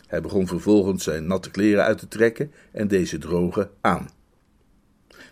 Hij 0.08 0.22
begon 0.22 0.48
vervolgens 0.48 1.04
zijn 1.04 1.28
natte 1.28 1.52
kleren 1.52 1.84
uit 1.84 1.98
te 1.98 2.08
trekken 2.08 2.52
en 2.72 2.88
deze 2.88 3.18
drogen 3.18 3.70
aan. 3.82 4.08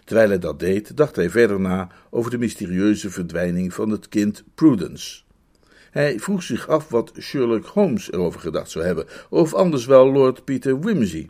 Terwijl 0.04 0.30
hij 0.30 0.40
dat 0.40 0.60
deed, 0.60 0.98
dacht 0.98 1.16
hij 1.16 1.30
verder 1.30 1.60
na 1.60 1.90
over 2.10 2.32
de 2.32 2.38
mysterieuze 2.38 3.10
verdwijning 3.10 3.74
van 3.74 3.90
het 3.90 4.10
kind 4.10 4.44
Prudence. 4.56 5.22
Hij 5.92 6.20
vroeg 6.20 6.44
zich 6.44 6.68
af 6.68 6.90
wat 6.90 7.12
Sherlock 7.20 7.66
Holmes 7.66 8.12
erover 8.12 8.40
gedacht 8.40 8.72
zou 8.72 8.86
hebben, 8.86 9.06
of 9.30 9.54
anders 9.54 9.86
wel 9.86 10.12
Lord 10.12 10.44
Peter 10.44 10.80
Wimsey. 10.80 11.30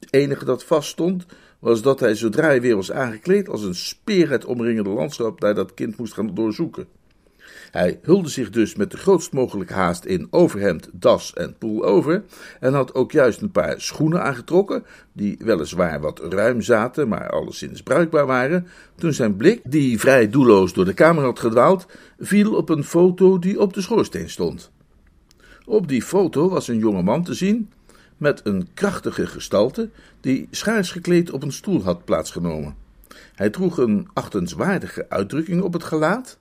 Het 0.00 0.12
enige 0.12 0.44
dat 0.44 0.64
vaststond 0.64 1.26
was 1.58 1.82
dat 1.82 2.00
hij, 2.00 2.14
zodra 2.14 2.44
hij 2.44 2.60
weer 2.60 2.76
was 2.76 2.92
aangekleed, 2.92 3.48
als 3.48 3.62
een 3.62 3.74
speer 3.74 4.30
het 4.30 4.44
omringende 4.44 4.90
landschap 4.90 5.40
naar 5.40 5.54
dat 5.54 5.74
kind 5.74 5.96
moest 5.96 6.12
gaan 6.12 6.34
doorzoeken. 6.34 6.86
Hij 7.70 7.98
hulde 8.02 8.28
zich 8.28 8.50
dus 8.50 8.74
met 8.74 8.90
de 8.90 8.96
grootst 8.96 9.32
mogelijke 9.32 9.72
haast 9.72 10.04
in 10.04 10.26
overhemd, 10.30 10.88
das 10.92 11.34
en 11.34 11.56
over 11.80 12.24
en 12.60 12.74
had 12.74 12.94
ook 12.94 13.12
juist 13.12 13.40
een 13.40 13.50
paar 13.50 13.80
schoenen 13.80 14.22
aangetrokken, 14.22 14.84
die 15.12 15.36
weliswaar 15.38 16.00
wat 16.00 16.20
ruim 16.28 16.60
zaten, 16.60 17.08
maar 17.08 17.30
alleszins 17.30 17.82
bruikbaar 17.82 18.26
waren, 18.26 18.66
toen 18.96 19.12
zijn 19.12 19.36
blik, 19.36 19.60
die 19.64 19.98
vrij 19.98 20.30
doelloos 20.30 20.72
door 20.72 20.84
de 20.84 20.94
kamer 20.94 21.24
had 21.24 21.38
gedwaald, 21.38 21.86
viel 22.18 22.54
op 22.54 22.68
een 22.68 22.84
foto 22.84 23.38
die 23.38 23.60
op 23.60 23.72
de 23.72 23.80
schoorsteen 23.80 24.30
stond. 24.30 24.70
Op 25.64 25.88
die 25.88 26.02
foto 26.02 26.48
was 26.48 26.68
een 26.68 26.78
jonge 26.78 27.02
man 27.02 27.24
te 27.24 27.34
zien, 27.34 27.70
met 28.16 28.40
een 28.44 28.68
krachtige 28.74 29.26
gestalte, 29.26 29.90
die 30.20 30.48
schaars 30.50 30.90
gekleed 30.90 31.30
op 31.30 31.42
een 31.42 31.52
stoel 31.52 31.82
had 31.82 32.04
plaatsgenomen. 32.04 32.74
Hij 33.34 33.50
droeg 33.50 33.78
een 33.78 34.08
achtenswaardige 34.12 35.06
uitdrukking 35.08 35.62
op 35.62 35.72
het 35.72 35.84
gelaat, 35.84 36.38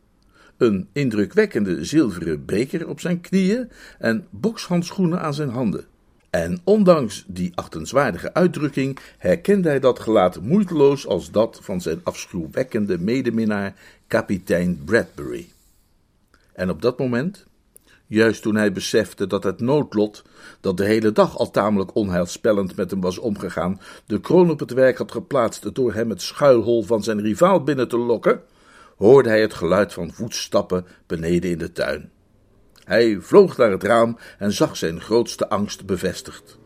een 0.58 0.88
indrukwekkende 0.92 1.86
zilveren 1.86 2.46
beker 2.46 2.88
op 2.88 3.00
zijn 3.00 3.22
knieën 3.22 3.70
en 4.00 4.28
bokshandschoenen 4.30 5.22
aan 5.22 5.34
zijn 5.34 5.50
handen. 5.50 5.86
En 6.30 6.60
ondanks 6.64 7.24
die 7.28 7.52
achtenswaardige 7.56 8.34
uitdrukking 8.34 9.00
herkende 9.18 9.70
hij 9.70 9.80
dat 9.80 10.00
gelaat 10.00 10.42
moeiteloos 10.42 11.08
als 11.08 11.32
dat 11.32 11.60
van 11.62 11.82
zijn 11.82 12.00
afschuwwekkende 12.04 13.00
medeminnaar, 13.00 13.74
kapitein 14.08 14.82
Bradbury. 14.86 15.48
En 16.54 16.70
op 16.70 16.82
dat 16.82 17.00
moment, 17.00 17.46
juist 18.08 18.42
toen 18.42 18.56
hij 18.56 18.72
besefte 18.72 19.28
dat 19.28 19.44
het 19.44 19.60
noodlot, 19.60 20.24
dat 20.62 20.78
de 20.78 20.86
hele 20.86 21.12
dag 21.12 21.38
al 21.38 21.52
tamelijk 21.52 21.96
onheilspellend 21.96 22.76
met 22.76 22.92
hem 22.92 23.02
was 23.02 23.18
omgegaan, 23.18 23.80
de 24.06 24.20
kroon 24.20 24.50
op 24.50 24.60
het 24.60 24.72
werk 24.72 24.98
had 24.98 25.12
geplaatst 25.12 25.76
door 25.76 25.94
hem 25.94 26.10
het 26.10 26.22
schuilhol 26.22 26.84
van 26.84 27.04
zijn 27.04 27.22
rivaal 27.22 27.64
binnen 27.64 27.88
te 27.88 27.98
lokken, 27.98 28.42
hoorde 28.98 29.30
hij 29.30 29.42
het 29.42 29.54
geluid 29.54 29.94
van 29.94 30.14
voetstappen 30.14 30.86
beneden 31.06 31.52
in 31.52 31.58
de 31.58 31.72
tuin. 31.72 32.10
Hij 32.84 33.18
vloog 33.20 33.58
naar 33.58 33.72
het 33.72 33.84
raam 33.84 34.18
en 34.38 34.52
zag 34.52 34.78
zijn 34.78 35.02
grootste 35.02 35.50
angst 35.50 35.86
bevestigd. 35.86 36.58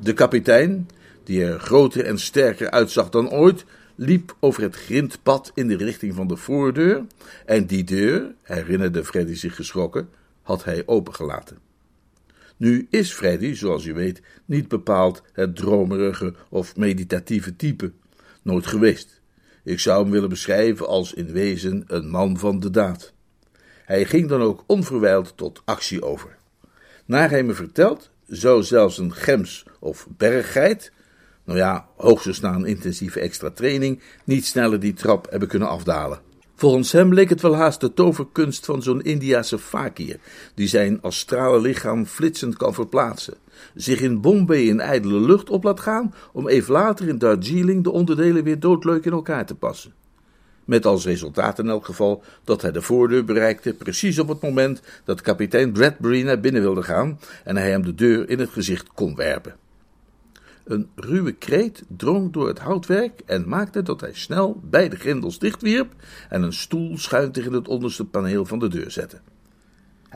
De 0.00 0.12
kapitein, 0.12 0.88
die 1.24 1.44
er 1.44 1.60
groter 1.60 2.04
en 2.04 2.18
sterker 2.18 2.70
uitzag 2.70 3.08
dan 3.08 3.30
ooit, 3.30 3.64
liep 3.94 4.36
over 4.40 4.62
het 4.62 4.76
grindpad 4.76 5.52
in 5.54 5.68
de 5.68 5.76
richting 5.76 6.14
van 6.14 6.26
de 6.26 6.36
voordeur, 6.36 7.04
en 7.44 7.66
die 7.66 7.84
deur, 7.84 8.34
herinnerde 8.42 9.04
Freddy 9.04 9.34
zich 9.34 9.54
geschrokken, 9.54 10.08
had 10.42 10.64
hij 10.64 10.82
opengelaten. 10.86 11.58
Nu 12.56 12.86
is 12.90 13.12
Freddy, 13.12 13.54
zoals 13.54 13.84
u 13.84 13.94
weet, 13.94 14.22
niet 14.44 14.68
bepaald 14.68 15.22
het 15.32 15.56
dromerige 15.56 16.34
of 16.48 16.76
meditatieve 16.76 17.56
type, 17.56 17.92
nooit 18.42 18.66
geweest. 18.66 19.20
Ik 19.66 19.80
zou 19.80 20.02
hem 20.02 20.10
willen 20.10 20.28
beschrijven 20.28 20.86
als 20.86 21.14
in 21.14 21.32
wezen 21.32 21.84
een 21.86 22.10
man 22.10 22.38
van 22.38 22.60
de 22.60 22.70
daad. 22.70 23.12
Hij 23.84 24.04
ging 24.04 24.28
dan 24.28 24.40
ook 24.42 24.64
onverwijld 24.66 25.32
tot 25.36 25.62
actie 25.64 26.02
over. 26.02 26.36
Naar 27.04 27.30
hij 27.30 27.42
me 27.42 27.54
vertelt, 27.54 28.10
zou 28.26 28.62
zelfs 28.62 28.98
een 28.98 29.12
gems 29.12 29.64
of 29.80 30.06
berggeit, 30.16 30.92
nou 31.44 31.58
ja, 31.58 31.88
hoogstens 31.96 32.40
na 32.40 32.54
een 32.54 32.64
intensieve 32.64 33.20
extra 33.20 33.50
training, 33.50 34.02
niet 34.24 34.46
sneller 34.46 34.80
die 34.80 34.94
trap 34.94 35.30
hebben 35.30 35.48
kunnen 35.48 35.68
afdalen. 35.68 36.20
Volgens 36.58 36.92
hem 36.92 37.14
leek 37.14 37.28
het 37.28 37.40
wel 37.40 37.56
haast 37.56 37.80
de 37.80 37.94
toverkunst 37.94 38.64
van 38.64 38.82
zo'n 38.82 39.02
Indiase 39.02 39.58
fakir, 39.58 40.18
die 40.54 40.68
zijn 40.68 41.02
astrale 41.02 41.60
lichaam 41.60 42.06
flitsend 42.06 42.56
kan 42.56 42.74
verplaatsen, 42.74 43.34
zich 43.74 44.00
in 44.00 44.20
Bombay 44.20 44.62
in 44.62 44.80
ijdele 44.80 45.20
lucht 45.20 45.50
op 45.50 45.64
laat 45.64 45.80
gaan, 45.80 46.14
om 46.32 46.48
even 46.48 46.72
later 46.72 47.08
in 47.08 47.18
Darjeeling 47.18 47.84
de 47.84 47.90
onderdelen 47.90 48.44
weer 48.44 48.60
doodleuk 48.60 49.04
in 49.04 49.12
elkaar 49.12 49.46
te 49.46 49.54
passen. 49.54 49.92
Met 50.64 50.86
als 50.86 51.04
resultaat 51.04 51.58
in 51.58 51.68
elk 51.68 51.84
geval 51.84 52.22
dat 52.44 52.62
hij 52.62 52.72
de 52.72 52.82
voordeur 52.82 53.24
bereikte, 53.24 53.74
precies 53.74 54.18
op 54.18 54.28
het 54.28 54.42
moment 54.42 54.82
dat 55.04 55.20
kapitein 55.20 55.72
Bradbury 55.72 56.22
naar 56.22 56.40
binnen 56.40 56.62
wilde 56.62 56.82
gaan 56.82 57.20
en 57.44 57.56
hij 57.56 57.70
hem 57.70 57.82
de 57.84 57.94
deur 57.94 58.30
in 58.30 58.38
het 58.38 58.50
gezicht 58.50 58.88
kon 58.94 59.14
werpen. 59.14 59.56
Een 60.66 60.88
ruwe 60.94 61.32
kreet 61.32 61.84
drong 61.88 62.32
door 62.32 62.48
het 62.48 62.58
houtwerk 62.58 63.20
en 63.26 63.48
maakte 63.48 63.82
dat 63.82 64.00
hij 64.00 64.14
snel 64.14 64.60
beide 64.64 64.96
grendels 64.96 65.38
dichtwierp 65.38 65.92
en 66.28 66.42
een 66.42 66.52
stoel 66.52 66.98
schuin 66.98 67.32
tegen 67.32 67.52
het 67.52 67.68
onderste 67.68 68.04
paneel 68.04 68.44
van 68.44 68.58
de 68.58 68.68
deur 68.68 68.90
zette. 68.90 69.20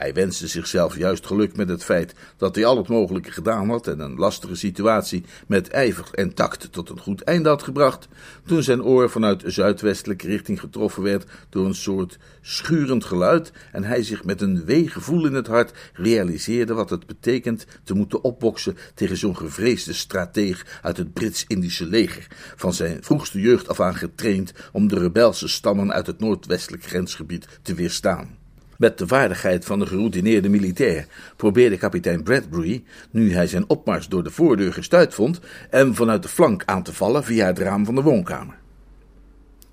Hij 0.00 0.14
wenste 0.14 0.47
zichzelf 0.47 0.97
juist 0.97 1.26
geluk 1.26 1.57
met 1.57 1.69
het 1.69 1.85
feit 1.85 2.14
dat 2.37 2.54
hij 2.54 2.64
al 2.64 2.76
het 2.76 2.88
mogelijke 2.88 3.33
gedaan 3.33 3.69
had 3.69 3.87
en 3.87 4.00
een 4.00 4.16
lastige 4.16 4.54
situatie 4.54 5.25
met 5.47 5.69
ijver 5.69 6.09
en 6.12 6.35
tact 6.35 6.73
tot 6.73 6.88
een 6.88 6.99
goed 6.99 7.23
einde 7.23 7.49
had 7.49 7.62
gebracht, 7.62 8.09
toen 8.47 8.62
zijn 8.62 8.83
oor 8.83 9.11
vanuit 9.11 9.42
zuidwestelijke 9.47 10.26
richting 10.26 10.61
getroffen 10.61 11.02
werd 11.02 11.30
door 11.49 11.66
een 11.66 11.75
soort 11.75 12.19
schurend 12.40 13.04
geluid 13.04 13.52
en 13.73 13.85
hij 13.85 14.02
zich 14.02 14.25
met 14.25 14.40
een 14.40 14.64
weegevoel 14.64 15.26
in 15.26 15.35
het 15.35 15.47
hart 15.47 15.73
realiseerde 15.92 16.75
wat 16.75 16.90
het 16.90 17.07
betekent 17.07 17.66
te 17.85 17.95
moeten 17.95 18.25
opboksen 18.25 18.76
tegen 18.95 19.16
zo'n 19.16 19.37
gevreesde 19.37 19.92
strateeg 19.92 20.80
uit 20.83 20.97
het 20.97 21.12
Brits-Indische 21.12 21.87
leger, 21.87 22.26
van 22.57 22.73
zijn 22.73 23.02
vroegste 23.02 23.40
jeugd 23.40 23.69
af 23.69 23.80
aan 23.80 23.97
getraind 23.97 24.52
om 24.73 24.88
de 24.88 24.99
rebelse 24.99 25.49
stammen 25.49 25.92
uit 25.92 26.07
het 26.07 26.21
noordwestelijk 26.21 26.85
grensgebied 26.85 27.47
te 27.62 27.75
weerstaan. 27.75 28.39
Met 28.80 28.99
de 28.99 29.06
vaardigheid 29.06 29.64
van 29.64 29.80
een 29.80 29.87
geroutineerde 29.87 30.49
militair 30.49 31.06
probeerde 31.37 31.76
kapitein 31.76 32.22
Bradbury, 32.22 32.84
nu 33.10 33.32
hij 33.32 33.46
zijn 33.46 33.68
opmars 33.68 34.08
door 34.08 34.22
de 34.22 34.30
voordeur 34.30 34.72
gestuit 34.72 35.14
vond, 35.14 35.40
hem 35.70 35.94
vanuit 35.94 36.22
de 36.22 36.28
flank 36.28 36.62
aan 36.64 36.82
te 36.82 36.92
vallen 36.92 37.25
via 37.25 37.46
het 37.46 37.58
raam 37.58 37.84
van 37.84 37.94
de 37.94 38.02
woonkamer. 38.02 38.58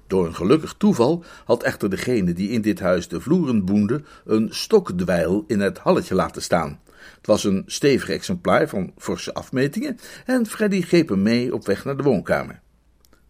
Door 0.08 0.26
een 0.26 0.36
gelukkig 0.36 0.76
toeval 0.78 1.24
had 1.46 1.64
echter 1.64 1.90
degene 1.90 2.34
die 2.34 2.50
in 2.50 2.62
dit 2.62 2.80
huis 2.80 3.08
de 3.08 3.22
vloeren 3.22 3.66
boende 3.66 4.04
een 4.26 4.48
stokdweil 4.52 5.44
in 5.48 5.60
het 5.60 5.78
halletje 5.78 6.16
laten 6.16 6.42
staan. 6.42 6.80
Het 7.18 7.28
was 7.28 7.44
een 7.44 7.64
stevig 7.66 8.10
exemplaar 8.10 8.68
van 8.68 8.92
forse 8.98 9.34
afmetingen 9.34 9.98
en 10.26 10.46
Freddy 10.46 10.82
greep 10.82 11.10
hem 11.10 11.22
mee 11.22 11.54
op 11.54 11.66
weg 11.66 11.86
naar 11.86 11.98
de 11.98 12.04
woonkamer. 12.04 12.60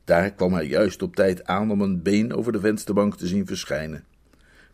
Daar 0.03 0.31
kwam 0.31 0.53
hij 0.53 0.65
juist 0.65 1.01
op 1.01 1.15
tijd 1.15 1.45
aan 1.45 1.71
om 1.71 1.81
een 1.81 2.01
been 2.01 2.33
over 2.33 2.51
de 2.51 2.59
vensterbank 2.59 3.17
te 3.17 3.27
zien 3.27 3.47
verschijnen. 3.47 4.03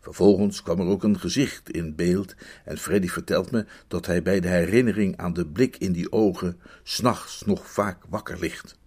Vervolgens 0.04 0.62
kwam 0.62 0.80
er 0.80 0.86
ook 0.86 1.02
een 1.02 1.18
gezicht 1.18 1.70
in 1.70 1.94
beeld 1.94 2.34
en 2.64 2.78
Freddy 2.78 3.08
vertelt 3.08 3.50
me 3.50 3.64
dat 3.88 4.06
hij 4.06 4.22
bij 4.22 4.40
de 4.40 4.48
herinnering 4.48 5.16
aan 5.16 5.32
de 5.32 5.46
blik 5.46 5.76
in 5.76 5.92
die 5.92 6.12
ogen 6.12 6.60
s'nachts 6.82 7.42
nog 7.44 7.70
vaak 7.70 8.02
wakker 8.08 8.38
ligt. 8.38 8.78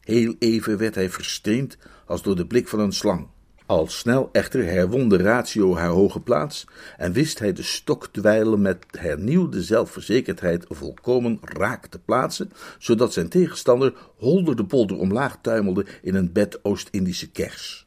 Heel 0.00 0.34
even 0.38 0.78
werd 0.78 0.94
hij 0.94 1.10
versteend 1.10 1.76
als 2.06 2.22
door 2.22 2.36
de 2.36 2.46
blik 2.46 2.68
van 2.68 2.80
een 2.80 2.92
slang. 2.92 3.28
Al 3.66 3.86
snel 3.86 4.28
echter 4.32 4.64
herwon 4.64 5.08
de 5.08 5.16
ratio 5.16 5.76
haar 5.76 5.88
hoge 5.88 6.20
plaats 6.20 6.66
en 6.96 7.12
wist 7.12 7.38
hij 7.38 7.52
de 7.52 7.62
stokdwijlen 7.62 8.60
met 8.60 8.86
hernieuwde 8.90 9.62
zelfverzekerdheid 9.62 10.64
volkomen 10.68 11.38
raak 11.42 11.86
te 11.86 11.98
plaatsen, 11.98 12.50
zodat 12.78 13.12
zijn 13.12 13.28
tegenstander 13.28 13.94
holder 14.16 14.56
de 14.56 14.64
polder 14.64 14.98
omlaag 14.98 15.38
tuimelde 15.42 15.86
in 16.02 16.14
een 16.14 16.32
bed 16.32 16.64
Oost-Indische 16.64 17.30
kers. 17.30 17.86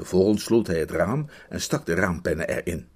Vervolgens 0.00 0.44
sloot 0.44 0.66
hij 0.66 0.78
het 0.78 0.90
raam 0.90 1.26
en 1.48 1.60
stak 1.60 1.86
de 1.86 1.94
raampennen 1.94 2.48
erin. 2.48 2.86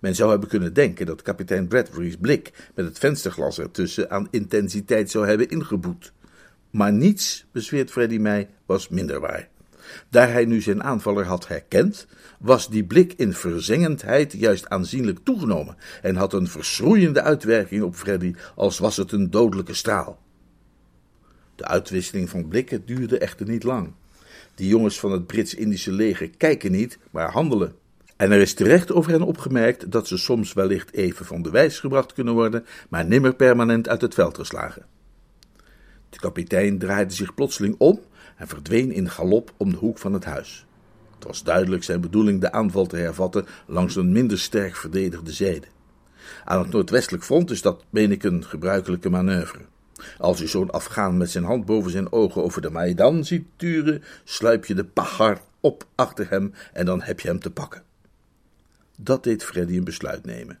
Men 0.00 0.14
zou 0.14 0.30
hebben 0.30 0.48
kunnen 0.48 0.74
denken 0.74 1.06
dat 1.06 1.22
kapitein 1.22 1.68
Bradbury's 1.68 2.16
blik 2.16 2.70
met 2.74 2.84
het 2.84 2.98
vensterglas 2.98 3.58
ertussen 3.58 4.10
aan 4.10 4.28
intensiteit 4.30 5.10
zou 5.10 5.26
hebben 5.26 5.48
ingeboet. 5.48 6.12
Maar 6.70 6.92
niets, 6.92 7.46
bezweert 7.52 7.90
Freddy 7.90 8.18
mij, 8.18 8.48
was 8.66 8.88
minder 8.88 9.20
waar. 9.20 9.48
Daar 10.08 10.32
hij 10.32 10.44
nu 10.44 10.60
zijn 10.60 10.82
aanvaller 10.82 11.24
had 11.24 11.48
herkend, 11.48 12.06
was 12.38 12.68
die 12.68 12.84
blik 12.84 13.12
in 13.12 13.32
verzengendheid 13.32 14.32
juist 14.32 14.68
aanzienlijk 14.68 15.18
toegenomen 15.22 15.76
en 16.02 16.16
had 16.16 16.32
een 16.32 16.48
verschroeiende 16.48 17.22
uitwerking 17.22 17.82
op 17.82 17.94
Freddy, 17.94 18.34
als 18.54 18.78
was 18.78 18.96
het 18.96 19.12
een 19.12 19.30
dodelijke 19.30 19.74
straal. 19.74 20.22
De 21.54 21.64
uitwisseling 21.64 22.30
van 22.30 22.48
blikken 22.48 22.86
duurde 22.86 23.18
echter 23.18 23.48
niet 23.48 23.62
lang. 23.62 23.92
Die 24.58 24.68
jongens 24.68 25.00
van 25.00 25.12
het 25.12 25.26
Brits-Indische 25.26 25.92
leger 25.92 26.30
kijken 26.30 26.72
niet, 26.72 26.98
maar 27.10 27.30
handelen. 27.30 27.74
En 28.16 28.32
er 28.32 28.40
is 28.40 28.54
terecht 28.54 28.92
over 28.92 29.10
hen 29.10 29.22
opgemerkt 29.22 29.90
dat 29.90 30.06
ze 30.08 30.16
soms 30.16 30.52
wellicht 30.52 30.92
even 30.92 31.26
van 31.26 31.42
de 31.42 31.50
wijs 31.50 31.80
gebracht 31.80 32.12
kunnen 32.12 32.34
worden, 32.34 32.66
maar 32.88 33.04
nimmer 33.04 33.34
permanent 33.34 33.88
uit 33.88 34.00
het 34.00 34.14
veld 34.14 34.36
geslagen. 34.36 34.86
De 36.10 36.18
kapitein 36.18 36.78
draaide 36.78 37.14
zich 37.14 37.34
plotseling 37.34 37.74
om 37.78 38.00
en 38.36 38.48
verdween 38.48 38.92
in 38.92 39.10
galop 39.10 39.52
om 39.56 39.70
de 39.70 39.76
hoek 39.76 39.98
van 39.98 40.12
het 40.12 40.24
huis. 40.24 40.66
Het 41.14 41.24
was 41.24 41.42
duidelijk 41.42 41.84
zijn 41.84 42.00
bedoeling 42.00 42.40
de 42.40 42.52
aanval 42.52 42.86
te 42.86 42.96
hervatten 42.96 43.46
langs 43.66 43.96
een 43.96 44.12
minder 44.12 44.38
sterk 44.38 44.76
verdedigde 44.76 45.32
zijde. 45.32 45.66
Aan 46.44 46.58
het 46.58 46.72
noordwestelijk 46.72 47.24
front 47.24 47.50
is 47.50 47.62
dat, 47.62 47.84
meen 47.90 48.12
ik, 48.12 48.22
een 48.22 48.44
gebruikelijke 48.44 49.10
manoeuvre. 49.10 49.60
Als 50.18 50.40
u 50.40 50.46
zo'n 50.46 50.70
Afghaan 50.70 51.16
met 51.16 51.30
zijn 51.30 51.44
hand 51.44 51.64
boven 51.64 51.90
zijn 51.90 52.12
ogen 52.12 52.42
over 52.42 52.62
de 52.62 52.70
Maidan 52.70 53.24
ziet 53.24 53.46
turen, 53.56 54.02
sluip 54.24 54.64
je 54.64 54.74
de 54.74 54.84
pachar 54.84 55.40
op 55.60 55.86
achter 55.94 56.30
hem 56.30 56.54
en 56.72 56.86
dan 56.86 57.02
heb 57.02 57.20
je 57.20 57.28
hem 57.28 57.40
te 57.40 57.50
pakken. 57.50 57.82
Dat 58.96 59.24
deed 59.24 59.44
Freddy 59.44 59.76
een 59.76 59.84
besluit 59.84 60.24
nemen. 60.24 60.58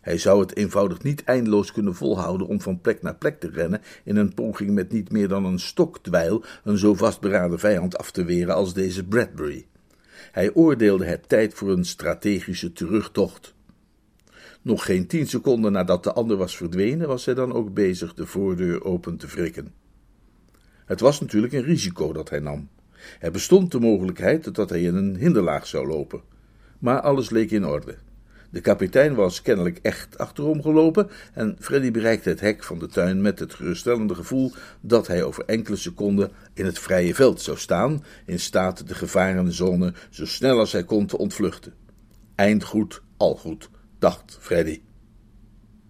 Hij 0.00 0.18
zou 0.18 0.40
het 0.40 0.56
eenvoudig 0.56 1.02
niet 1.02 1.24
eindeloos 1.24 1.72
kunnen 1.72 1.94
volhouden 1.94 2.46
om 2.46 2.60
van 2.60 2.80
plek 2.80 3.02
naar 3.02 3.14
plek 3.14 3.40
te 3.40 3.50
rennen 3.50 3.80
in 4.04 4.16
een 4.16 4.34
poging 4.34 4.70
met 4.70 4.92
niet 4.92 5.12
meer 5.12 5.28
dan 5.28 5.44
een 5.44 5.58
stokdweil 5.58 6.44
een 6.64 6.78
zo 6.78 6.94
vastberaden 6.94 7.58
vijand 7.58 7.98
af 7.98 8.10
te 8.10 8.24
weren 8.24 8.54
als 8.54 8.74
deze 8.74 9.04
Bradbury. 9.04 9.66
Hij 10.32 10.54
oordeelde 10.54 11.04
het 11.04 11.28
tijd 11.28 11.54
voor 11.54 11.70
een 11.70 11.84
strategische 11.84 12.72
terugtocht. 12.72 13.53
Nog 14.64 14.84
geen 14.84 15.06
tien 15.06 15.26
seconden 15.26 15.72
nadat 15.72 16.04
de 16.04 16.12
ander 16.12 16.36
was 16.36 16.56
verdwenen, 16.56 17.08
was 17.08 17.24
hij 17.24 17.34
dan 17.34 17.52
ook 17.52 17.74
bezig 17.74 18.14
de 18.14 18.26
voordeur 18.26 18.84
open 18.84 19.16
te 19.16 19.26
wrikken. 19.26 19.72
Het 20.84 21.00
was 21.00 21.20
natuurlijk 21.20 21.52
een 21.52 21.62
risico 21.62 22.12
dat 22.12 22.30
hij 22.30 22.38
nam. 22.38 22.68
Er 23.20 23.30
bestond 23.30 23.72
de 23.72 23.80
mogelijkheid 23.80 24.54
dat 24.54 24.70
hij 24.70 24.82
in 24.82 24.94
een 24.94 25.16
hinderlaag 25.16 25.66
zou 25.66 25.86
lopen. 25.86 26.20
Maar 26.78 27.00
alles 27.00 27.30
leek 27.30 27.50
in 27.50 27.66
orde. 27.66 27.96
De 28.50 28.60
kapitein 28.60 29.14
was 29.14 29.42
kennelijk 29.42 29.78
echt 29.82 30.18
achterom 30.18 30.62
gelopen 30.62 31.10
en 31.32 31.56
Freddy 31.60 31.90
bereikte 31.90 32.28
het 32.28 32.40
hek 32.40 32.64
van 32.64 32.78
de 32.78 32.86
tuin 32.86 33.20
met 33.22 33.38
het 33.38 33.54
geruststellende 33.54 34.14
gevoel 34.14 34.52
dat 34.80 35.06
hij 35.06 35.22
over 35.22 35.44
enkele 35.44 35.76
seconden 35.76 36.30
in 36.54 36.64
het 36.64 36.78
vrije 36.78 37.14
veld 37.14 37.40
zou 37.40 37.58
staan, 37.58 38.04
in 38.26 38.40
staat 38.40 38.88
de 38.88 38.94
gevarenzone 38.94 39.92
zo 40.10 40.26
snel 40.26 40.58
als 40.58 40.72
hij 40.72 40.84
kon 40.84 41.06
te 41.06 41.18
ontvluchten. 41.18 41.74
Eind 42.34 42.64
goed, 42.64 43.02
al 43.16 43.36
goed, 43.36 43.70
dacht 43.98 44.38
Freddy. 44.40 44.80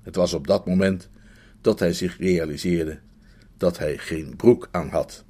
Het 0.03 0.17
was 0.17 0.33
op 0.33 0.47
dat 0.47 0.67
moment 0.67 1.09
dat 1.61 1.79
hij 1.79 1.93
zich 1.93 2.19
realiseerde 2.19 3.01
dat 3.57 3.79
hij 3.79 3.99
geen 3.99 4.37
broek 4.37 4.69
aan 4.71 4.88
had. 4.88 5.25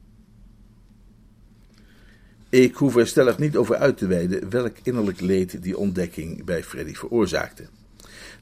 Ik 2.49 2.75
hoef 2.75 2.97
er 2.97 3.07
stellig 3.07 3.39
niet 3.39 3.57
over 3.57 3.77
uit 3.77 3.97
te 3.97 4.07
wijden 4.07 4.51
welk 4.51 4.77
innerlijk 4.83 5.21
leed 5.21 5.63
die 5.63 5.79
ontdekking 5.79 6.45
bij 6.45 6.65
Freddy 6.65 6.95
veroorzaakte. 6.95 7.65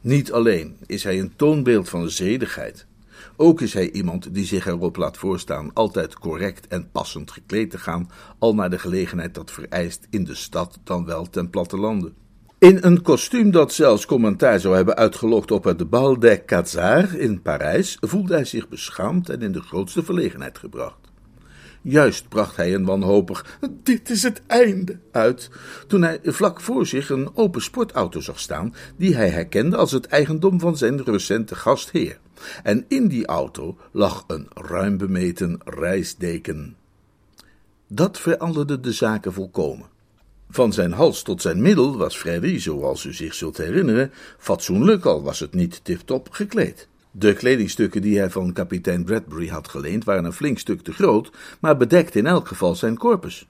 Niet 0.01 0.33
alleen 0.33 0.77
is 0.87 1.05
hij 1.05 1.19
een 1.19 1.37
toonbeeld 1.37 1.89
van 1.89 2.11
zedigheid, 2.11 2.87
ook 3.37 3.61
is 3.61 3.75
hij 3.75 3.91
iemand 3.91 4.35
die 4.35 4.45
zich 4.45 4.67
erop 4.67 4.97
laat 4.97 5.17
voorstaan 5.17 5.73
altijd 5.73 6.15
correct 6.19 6.67
en 6.67 6.91
passend 6.91 7.31
gekleed 7.31 7.71
te 7.71 7.79
gaan, 7.79 8.11
al 8.39 8.55
naar 8.55 8.71
de 8.71 8.79
gelegenheid 8.79 9.35
dat 9.35 9.51
vereist 9.51 10.07
in 10.11 10.25
de 10.25 10.35
stad 10.35 10.79
dan 10.85 11.05
wel 11.05 11.31
ten 11.31 11.51
plattelande. 11.51 12.13
In 12.63 12.79
een 12.81 13.03
kostuum 13.03 13.51
dat 13.51 13.73
zelfs 13.73 14.07
commentaar 14.07 14.61
zou 14.61 14.75
hebben 14.75 14.97
uitgelogd 14.97 15.51
op 15.51 15.65
het 15.65 15.91
Bal 15.91 16.19
des 16.19 16.39
Quasars 16.47 17.15
in 17.15 17.43
Parijs, 17.43 17.97
voelde 18.01 18.35
hij 18.35 18.45
zich 18.45 18.69
beschaamd 18.69 19.29
en 19.29 19.43
in 19.43 19.53
de 19.53 19.61
grootste 19.61 20.03
verlegenheid 20.03 20.59
gebracht. 20.59 20.99
Juist 21.81 22.29
bracht 22.29 22.57
hij 22.57 22.75
een 22.75 22.85
wanhopig 22.85 23.59
dit 23.83 24.11
is 24.11 24.23
het 24.23 24.43
einde 24.47 24.99
uit, 25.13 25.51
toen 25.87 26.03
hij 26.03 26.21
vlak 26.23 26.61
voor 26.61 26.87
zich 26.87 27.11
een 27.11 27.37
open 27.37 27.63
sportauto 27.63 28.21
zag 28.21 28.39
staan, 28.41 28.75
die 28.97 29.17
hij 29.17 29.29
herkende 29.29 29.77
als 29.77 29.93
het 29.93 30.07
eigendom 30.07 30.61
van 30.61 30.77
zijn 30.77 31.05
recente 31.05 31.55
gastheer. 31.55 32.19
En 32.63 32.85
in 32.89 33.09
die 33.09 33.27
auto 33.27 33.77
lag 33.93 34.25
een 34.27 34.49
ruim 34.55 34.97
bemeten 34.97 35.61
reisdeken. 35.65 36.77
Dat 37.89 38.19
veranderde 38.19 38.81
de 38.81 38.93
zaken 38.93 39.33
volkomen. 39.33 39.92
Van 40.55 40.73
zijn 40.73 40.93
hals 40.93 41.23
tot 41.23 41.43
zijn 41.43 41.63
middel 41.63 41.97
was 41.97 42.17
Freddy, 42.17 42.59
zoals 42.59 43.05
u 43.05 43.13
zich 43.13 43.35
zult 43.35 43.57
herinneren, 43.57 44.13
fatsoenlijk, 44.39 45.05
al 45.05 45.23
was 45.23 45.41
het 45.41 45.55
niet 45.55 45.81
tip-top, 45.85 46.31
gekleed. 46.31 46.89
De 47.11 47.33
kledingstukken 47.33 48.03
die 48.03 48.19
hij 48.19 48.31
van 48.31 48.53
kapitein 48.53 49.05
Bradbury 49.05 49.49
had 49.49 49.69
geleend 49.69 50.05
waren 50.05 50.25
een 50.25 50.33
flink 50.33 50.59
stuk 50.59 50.81
te 50.81 50.93
groot, 50.93 51.31
maar 51.61 51.77
bedekte 51.77 52.19
in 52.19 52.27
elk 52.27 52.49
geval 52.49 52.75
zijn 52.75 52.99
corpus. 52.99 53.47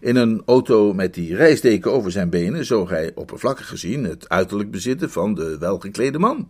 In 0.00 0.16
een 0.16 0.42
auto 0.46 0.92
met 0.92 1.14
die 1.14 1.34
reisdeken 1.34 1.92
over 1.92 2.10
zijn 2.10 2.30
benen 2.30 2.64
zoog 2.66 2.90
hij 2.90 3.12
oppervlakkig 3.14 3.68
gezien 3.68 4.04
het 4.04 4.28
uiterlijk 4.28 4.70
bezitten 4.70 5.10
van 5.10 5.34
de 5.34 5.58
welgeklede 5.58 6.18
man. 6.18 6.48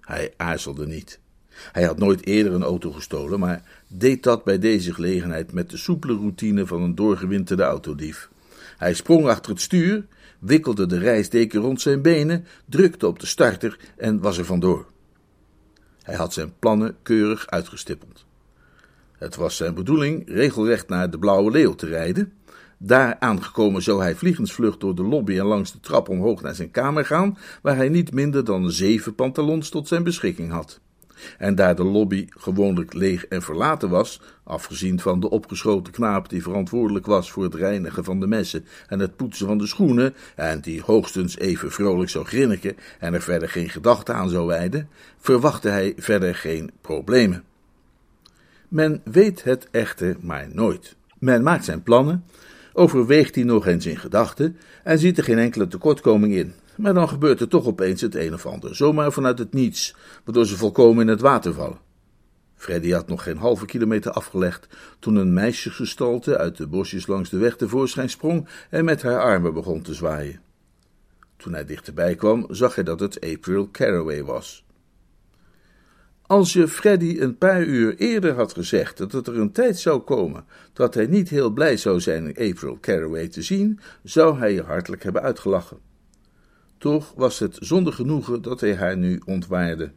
Hij 0.00 0.34
aarzelde 0.36 0.86
niet. 0.86 1.20
Hij 1.48 1.82
had 1.84 1.98
nooit 1.98 2.26
eerder 2.26 2.52
een 2.52 2.62
auto 2.62 2.90
gestolen, 2.90 3.38
maar 3.40 3.62
deed 3.88 4.22
dat 4.22 4.44
bij 4.44 4.58
deze 4.58 4.94
gelegenheid 4.94 5.52
met 5.52 5.70
de 5.70 5.76
soepele 5.76 6.14
routine 6.14 6.66
van 6.66 6.82
een 6.82 6.94
doorgewinterde 6.94 7.62
autodief. 7.62 8.28
Hij 8.80 8.94
sprong 8.94 9.26
achter 9.26 9.52
het 9.52 9.60
stuur, 9.60 10.06
wikkelde 10.38 10.86
de 10.86 10.98
reisdeken 10.98 11.60
rond 11.60 11.80
zijn 11.80 12.02
benen, 12.02 12.46
drukte 12.64 13.06
op 13.06 13.18
de 13.18 13.26
starter 13.26 13.78
en 13.96 14.20
was 14.20 14.38
er 14.38 14.44
vandoor. 14.44 14.86
Hij 16.02 16.14
had 16.14 16.32
zijn 16.32 16.52
plannen 16.58 16.96
keurig 17.02 17.46
uitgestippeld. 17.46 18.24
Het 19.18 19.36
was 19.36 19.56
zijn 19.56 19.74
bedoeling 19.74 20.22
regelrecht 20.28 20.88
naar 20.88 21.10
de 21.10 21.18
Blauwe 21.18 21.50
Leeuw 21.50 21.74
te 21.74 21.86
rijden. 21.86 22.32
Daar 22.78 23.16
aangekomen 23.18 23.82
zou 23.82 24.02
hij 24.02 24.14
vliegensvlucht 24.14 24.80
door 24.80 24.94
de 24.94 25.04
lobby 25.04 25.38
en 25.38 25.46
langs 25.46 25.72
de 25.72 25.80
trap 25.80 26.08
omhoog 26.08 26.42
naar 26.42 26.54
zijn 26.54 26.70
kamer 26.70 27.04
gaan, 27.04 27.38
waar 27.62 27.76
hij 27.76 27.88
niet 27.88 28.12
minder 28.12 28.44
dan 28.44 28.70
zeven 28.70 29.14
pantalons 29.14 29.68
tot 29.68 29.88
zijn 29.88 30.02
beschikking 30.02 30.50
had. 30.50 30.80
En 31.38 31.54
daar 31.54 31.76
de 31.76 31.84
lobby 31.84 32.26
gewoonlijk 32.28 32.94
leeg 32.94 33.26
en 33.26 33.42
verlaten 33.42 33.88
was, 33.88 34.20
afgezien 34.44 35.00
van 35.00 35.20
de 35.20 35.30
opgeschoten 35.30 35.92
knaap 35.92 36.28
die 36.28 36.42
verantwoordelijk 36.42 37.06
was 37.06 37.30
voor 37.30 37.42
het 37.42 37.54
reinigen 37.54 38.04
van 38.04 38.20
de 38.20 38.26
messen 38.26 38.64
en 38.88 38.98
het 38.98 39.16
poetsen 39.16 39.46
van 39.46 39.58
de 39.58 39.66
schoenen, 39.66 40.14
en 40.36 40.60
die 40.60 40.82
hoogstens 40.82 41.38
even 41.38 41.70
vrolijk 41.70 42.10
zou 42.10 42.24
grinniken 42.24 42.76
en 42.98 43.14
er 43.14 43.22
verder 43.22 43.48
geen 43.48 43.68
gedachte 43.68 44.12
aan 44.12 44.28
zou 44.28 44.46
wijden, 44.46 44.88
verwachtte 45.18 45.68
hij 45.68 45.92
verder 45.96 46.34
geen 46.34 46.70
problemen. 46.80 47.44
Men 48.68 49.00
weet 49.04 49.44
het 49.44 49.68
echter 49.70 50.16
maar 50.20 50.48
nooit. 50.52 50.96
Men 51.18 51.42
maakt 51.42 51.64
zijn 51.64 51.82
plannen, 51.82 52.24
overweegt 52.72 53.34
hij 53.34 53.44
nog 53.44 53.66
eens 53.66 53.86
in 53.86 53.98
gedachten 53.98 54.56
en 54.84 54.98
ziet 54.98 55.18
er 55.18 55.24
geen 55.24 55.38
enkele 55.38 55.68
tekortkoming 55.68 56.34
in. 56.34 56.54
Maar 56.80 56.94
dan 56.94 57.08
gebeurt 57.08 57.40
er 57.40 57.48
toch 57.48 57.66
opeens 57.66 58.00
het 58.00 58.14
een 58.14 58.34
of 58.34 58.46
ander, 58.46 58.76
zomaar 58.76 59.12
vanuit 59.12 59.38
het 59.38 59.52
niets, 59.52 59.94
waardoor 60.24 60.46
ze 60.46 60.56
volkomen 60.56 61.02
in 61.02 61.08
het 61.08 61.20
water 61.20 61.54
vallen. 61.54 61.78
Freddy 62.54 62.90
had 62.90 63.08
nog 63.08 63.22
geen 63.22 63.36
halve 63.36 63.66
kilometer 63.66 64.10
afgelegd 64.10 64.66
toen 64.98 65.16
een 65.16 65.32
meisjesgestalte 65.32 66.38
uit 66.38 66.56
de 66.56 66.66
bosjes 66.66 67.06
langs 67.06 67.30
de 67.30 67.36
weg 67.36 67.56
tevoorschijn 67.56 68.10
sprong 68.10 68.48
en 68.70 68.84
met 68.84 69.02
haar 69.02 69.20
armen 69.20 69.54
begon 69.54 69.82
te 69.82 69.94
zwaaien. 69.94 70.40
Toen 71.36 71.52
hij 71.52 71.64
dichterbij 71.64 72.14
kwam, 72.14 72.46
zag 72.48 72.74
hij 72.74 72.84
dat 72.84 73.00
het 73.00 73.20
April 73.20 73.68
Caraway 73.70 74.24
was. 74.24 74.64
Als 76.22 76.52
je 76.52 76.68
Freddy 76.68 77.16
een 77.18 77.38
paar 77.38 77.62
uur 77.62 77.96
eerder 77.96 78.34
had 78.34 78.52
gezegd 78.52 79.10
dat 79.10 79.26
er 79.26 79.38
een 79.38 79.52
tijd 79.52 79.78
zou 79.78 80.00
komen 80.00 80.44
dat 80.72 80.94
hij 80.94 81.06
niet 81.06 81.28
heel 81.28 81.50
blij 81.50 81.76
zou 81.76 82.00
zijn 82.00 82.26
April 82.28 82.78
Caraway 82.80 83.28
te 83.28 83.42
zien, 83.42 83.80
zou 84.02 84.38
hij 84.38 84.52
je 84.52 84.62
hartelijk 84.62 85.02
hebben 85.02 85.22
uitgelachen. 85.22 85.89
Toch 86.80 87.12
was 87.16 87.38
het 87.38 87.56
zonder 87.60 87.92
genoegen 87.92 88.42
dat 88.42 88.60
hij 88.60 88.76
haar 88.76 88.96
nu 88.96 89.20
ontwaarde. 89.24 89.90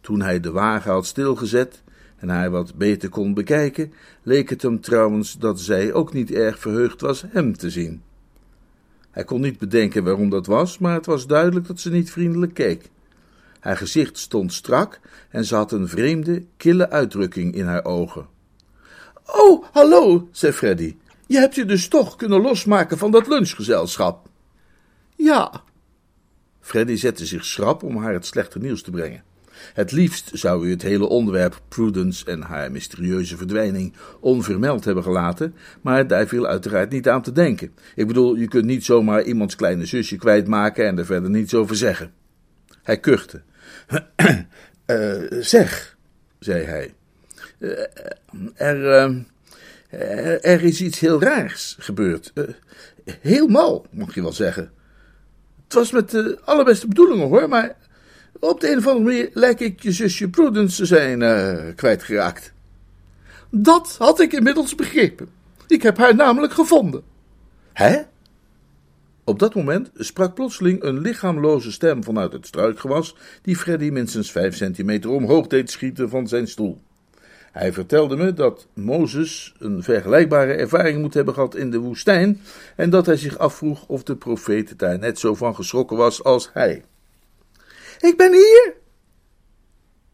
Toen 0.00 0.20
hij 0.20 0.40
de 0.40 0.50
wagen 0.50 0.92
had 0.92 1.06
stilgezet 1.06 1.82
en 2.16 2.28
haar 2.28 2.50
wat 2.50 2.74
beter 2.74 3.08
kon 3.08 3.34
bekijken, 3.34 3.92
leek 4.22 4.50
het 4.50 4.62
hem 4.62 4.80
trouwens 4.80 5.38
dat 5.38 5.60
zij 5.60 5.92
ook 5.92 6.12
niet 6.12 6.30
erg 6.30 6.58
verheugd 6.58 7.00
was 7.00 7.24
hem 7.28 7.56
te 7.56 7.70
zien. 7.70 8.02
Hij 9.10 9.24
kon 9.24 9.40
niet 9.40 9.58
bedenken 9.58 10.04
waarom 10.04 10.30
dat 10.30 10.46
was, 10.46 10.78
maar 10.78 10.94
het 10.94 11.06
was 11.06 11.26
duidelijk 11.26 11.66
dat 11.66 11.80
ze 11.80 11.90
niet 11.90 12.10
vriendelijk 12.10 12.54
keek. 12.54 12.90
Haar 13.60 13.76
gezicht 13.76 14.18
stond 14.18 14.52
strak 14.52 15.00
en 15.30 15.44
ze 15.44 15.54
had 15.54 15.72
een 15.72 15.88
vreemde, 15.88 16.44
kille 16.56 16.90
uitdrukking 16.90 17.54
in 17.54 17.66
haar 17.66 17.84
ogen. 17.84 18.26
Oh, 19.26 19.64
hallo, 19.72 20.28
zei 20.32 20.52
Freddy. 20.52 20.96
Je 21.26 21.38
hebt 21.38 21.54
je 21.54 21.64
dus 21.64 21.88
toch 21.88 22.16
kunnen 22.16 22.40
losmaken 22.40 22.98
van 22.98 23.10
dat 23.10 23.26
lunchgezelschap. 23.26 24.28
Ja. 25.16 25.66
Freddy 26.68 26.96
zette 26.96 27.26
zich 27.26 27.44
schrap 27.44 27.82
om 27.82 27.96
haar 27.96 28.12
het 28.12 28.26
slechte 28.26 28.58
nieuws 28.58 28.82
te 28.82 28.90
brengen. 28.90 29.22
Het 29.74 29.92
liefst 29.92 30.30
zou 30.32 30.66
u 30.66 30.70
het 30.70 30.82
hele 30.82 31.08
onderwerp 31.08 31.60
Prudence 31.68 32.24
en 32.24 32.42
haar 32.42 32.70
mysterieuze 32.70 33.36
verdwijning 33.36 33.94
onvermeld 34.20 34.84
hebben 34.84 35.02
gelaten, 35.02 35.54
maar 35.80 36.06
daar 36.06 36.26
viel 36.26 36.46
uiteraard 36.46 36.90
niet 36.90 37.08
aan 37.08 37.22
te 37.22 37.32
denken. 37.32 37.72
Ik 37.94 38.06
bedoel, 38.06 38.34
je 38.34 38.48
kunt 38.48 38.64
niet 38.64 38.84
zomaar 38.84 39.22
iemands 39.22 39.56
kleine 39.56 39.86
zusje 39.86 40.16
kwijtmaken 40.16 40.86
en 40.86 40.98
er 40.98 41.06
verder 41.06 41.30
niets 41.30 41.54
over 41.54 41.76
zeggen. 41.76 42.12
Hij 42.82 42.98
kuchte. 42.98 43.42
uh, 44.86 45.30
zeg, 45.54 45.96
zei 46.38 46.64
hij, 46.64 46.94
uh, 47.58 47.78
er, 48.54 49.08
uh, 49.90 50.44
er 50.44 50.62
is 50.62 50.80
iets 50.80 50.98
heel 50.98 51.22
raars 51.22 51.76
gebeurd. 51.78 52.32
heel 53.20 53.46
mal, 53.46 53.86
mag 53.90 54.14
je 54.14 54.22
wel 54.22 54.32
zeggen. 54.32 54.76
Het 55.68 55.76
was 55.76 55.90
met 55.90 56.10
de 56.10 56.38
allerbeste 56.44 56.88
bedoelingen 56.88 57.28
hoor, 57.28 57.48
maar 57.48 57.76
op 58.40 58.60
de 58.60 58.70
een 58.70 58.78
of 58.78 58.86
andere 58.86 59.04
manier 59.04 59.30
lijkt 59.32 59.60
ik 59.60 59.82
je 59.82 59.92
zusje 59.92 60.28
Prudence 60.28 60.76
te 60.76 60.86
zijn 60.86 61.74
kwijtgeraakt. 61.74 62.52
Dat 63.50 63.96
had 63.98 64.20
ik 64.20 64.32
inmiddels 64.32 64.74
begrepen. 64.74 65.28
Ik 65.66 65.82
heb 65.82 65.96
haar 65.96 66.14
namelijk 66.14 66.52
gevonden. 66.52 67.02
Hè? 67.72 68.02
Op 69.24 69.38
dat 69.38 69.54
moment 69.54 69.90
sprak 69.94 70.34
plotseling 70.34 70.82
een 70.82 71.00
lichaamloze 71.00 71.72
stem 71.72 72.04
vanuit 72.04 72.32
het 72.32 72.46
struikgewas, 72.46 73.14
die 73.42 73.56
Freddy 73.56 73.88
minstens 73.90 74.30
vijf 74.30 74.56
centimeter 74.56 75.10
omhoog 75.10 75.46
deed 75.46 75.70
schieten 75.70 76.08
van 76.08 76.28
zijn 76.28 76.48
stoel. 76.48 76.80
Hij 77.52 77.72
vertelde 77.72 78.16
me 78.16 78.32
dat 78.32 78.66
Mozes 78.74 79.54
een 79.58 79.82
vergelijkbare 79.82 80.52
ervaring 80.52 81.00
moet 81.00 81.14
hebben 81.14 81.34
gehad 81.34 81.54
in 81.54 81.70
de 81.70 81.78
woestijn 81.78 82.40
en 82.76 82.90
dat 82.90 83.06
hij 83.06 83.16
zich 83.16 83.38
afvroeg 83.38 83.86
of 83.86 84.02
de 84.02 84.16
profeet 84.16 84.78
daar 84.78 84.98
net 84.98 85.18
zo 85.18 85.34
van 85.34 85.54
geschrokken 85.54 85.96
was 85.96 86.24
als 86.24 86.50
hij. 86.52 86.84
Ik 87.98 88.16
ben 88.16 88.32
hier! 88.32 88.74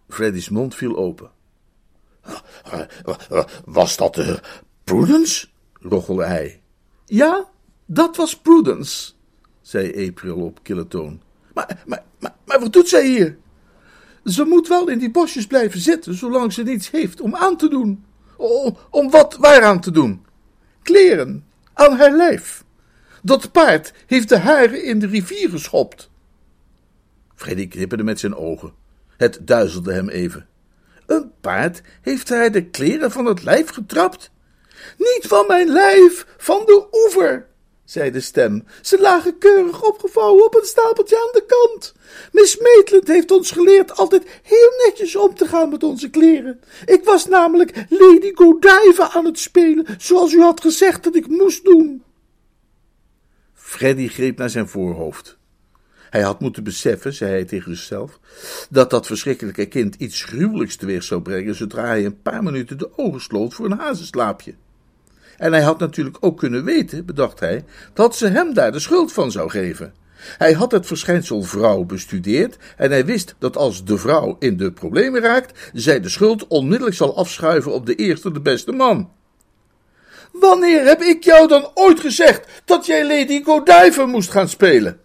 Freddy's 0.09 0.49
mond 0.49 0.75
viel 0.75 0.97
open. 0.97 1.31
Was 3.65 3.97
dat 3.97 4.15
de 4.15 4.41
Prudence? 4.85 5.47
rochelde 5.81 6.25
hij. 6.25 6.63
Ja, 7.05 7.49
dat 7.87 8.17
was 8.17 8.37
Prudence, 8.37 9.13
zei 9.61 10.09
April 10.09 10.37
op 10.37 10.63
kille 10.63 10.89
toon. 10.89 11.21
Maar, 11.55 11.83
maar, 11.87 12.03
maar, 12.19 12.35
maar 12.45 12.61
wat 12.61 12.73
doet 12.73 12.89
zij 12.89 13.07
hier? 13.07 13.39
Ze 14.25 14.45
moet 14.45 14.69
wel 14.69 14.89
in 14.89 14.99
die 14.99 15.11
bosjes 15.11 15.47
blijven 15.47 15.81
zitten, 15.81 16.15
zolang 16.15 16.53
ze 16.53 16.63
niets 16.63 16.91
heeft 16.91 17.21
om 17.21 17.37
aan 17.37 17.57
te 17.57 17.69
doen. 17.69 18.05
Om, 18.91 19.11
wat 19.11 19.37
waaraan 19.37 19.81
te 19.81 19.91
doen? 19.91 20.27
Kleren, 20.83 21.45
aan 21.73 21.97
haar 21.97 22.13
lijf. 22.13 22.65
Dat 23.23 23.53
paard 23.53 23.93
heeft 24.07 24.29
de 24.29 24.39
haren 24.39 24.85
in 24.85 24.99
de 24.99 25.07
rivier 25.07 25.51
geschopt. 25.51 26.11
Freddy 27.35 27.69
knipperde 27.69 28.05
met 28.05 28.21
zijn 28.21 28.37
ogen. 28.37 28.73
Het 29.17 29.39
duizelde 29.43 29.93
hem 29.93 30.09
even. 30.09 30.47
Een 31.07 31.33
paard 31.41 31.83
heeft 32.01 32.29
haar 32.29 32.53
de 32.53 32.65
kleren 32.65 33.11
van 33.11 33.25
het 33.25 33.43
lijf 33.43 33.69
getrapt? 33.69 34.31
Niet 34.99 35.25
van 35.27 35.47
mijn 35.47 35.69
lijf, 35.69 36.27
van 36.37 36.63
de 36.67 36.87
oever, 36.93 37.47
zei 37.85 38.11
de 38.11 38.21
stem. 38.21 38.65
Ze 38.83 39.01
lagen 39.01 39.39
keurig 39.39 39.83
opgevouwen 39.83 40.45
op 40.45 40.55
een 40.55 40.67
stapeltje 40.67 41.17
aan 41.17 41.33
de 41.33 41.45
kant. 41.47 41.95
Miss 42.33 42.59
Maitland 42.59 43.09
heeft 43.09 43.31
ons 43.31 43.51
geleerd 43.51 43.97
altijd 43.97 44.41
heel 44.43 44.71
netjes 44.87 45.17
om 45.17 45.35
te 45.35 45.47
gaan 45.47 45.69
met 45.69 45.83
onze 45.83 46.11
kleren. 46.11 46.61
Ik 46.85 47.05
was 47.05 47.27
namelijk 47.27 47.85
Lady 47.89 48.33
Godiva 48.35 49.11
aan 49.13 49.25
het 49.25 49.39
spelen, 49.39 49.87
zoals 49.99 50.33
u 50.33 50.41
had 50.41 50.61
gezegd 50.61 51.05
dat 51.05 51.17
ik 51.17 51.29
moest 51.29 51.65
doen. 51.65 52.03
Freddy 53.53 54.09
greep 54.09 54.39
naar 54.39 54.51
zijn 54.51 54.69
voorhoofd. 54.69 55.39
Hij 56.11 56.23
had 56.23 56.41
moeten 56.41 56.65
beseffen, 56.65 57.13
zei 57.13 57.31
hij 57.31 57.45
tegen 57.45 57.77
zichzelf, 57.77 58.21
dat 58.71 58.91
dat 58.91 59.07
verschrikkelijke 59.07 59.67
kind 59.67 59.95
iets 59.95 60.25
gruwelijks 60.25 60.77
teweeg 60.77 61.03
zou 61.03 61.23
brengen 61.23 61.55
zodra 61.55 61.85
hij 61.85 62.05
een 62.05 62.23
paar 62.23 62.43
minuten 62.43 62.79
de 62.79 62.99
ogen 62.99 63.21
sloot 63.21 63.55
voor 63.55 63.65
een 63.65 63.79
hazenslaapje. 63.79 64.55
En 65.39 65.53
hij 65.53 65.63
had 65.63 65.79
natuurlijk 65.79 66.17
ook 66.21 66.39
kunnen 66.39 66.65
weten, 66.65 67.07
bedacht 67.07 67.41
hij, 67.41 67.65
dat 67.93 68.17
ze 68.17 68.27
hem 68.27 68.55
daar 68.55 68.73
de 68.73 68.79
schuld 68.79 69.13
van 69.13 69.31
zou 69.31 69.51
geven. 69.51 69.95
Hij 70.25 70.53
had 70.53 70.73
het 70.73 70.87
verschijnsel 70.87 71.43
vrouw 71.43 71.85
bestudeerd 71.85 72.57
en 72.77 72.91
hij 72.91 73.05
wist 73.05 73.35
dat 73.39 73.57
als 73.57 73.85
de 73.85 73.99
vrouw 73.99 74.37
in 74.39 74.57
de 74.57 74.73
problemen 74.73 75.21
raakt, 75.21 75.71
zij 75.73 76.01
de 76.01 76.09
schuld 76.09 76.47
onmiddellijk 76.47 76.97
zal 76.97 77.17
afschuiven 77.17 77.73
op 77.73 77.87
de 77.87 77.95
eerste 77.95 78.33
de 78.33 78.41
beste 78.41 78.73
man. 78.73 79.11
Wanneer 80.33 80.85
heb 80.85 81.03
ik 81.03 81.25
jou 81.25 81.49
dan 81.49 81.71
ooit 81.75 82.01
gezegd 82.01 82.63
dat 82.65 82.87
jij 82.87 83.07
Lady 83.07 83.43
Godiva 83.43 84.07
moest 84.07 84.31
gaan 84.31 84.49
spelen? 84.49 85.01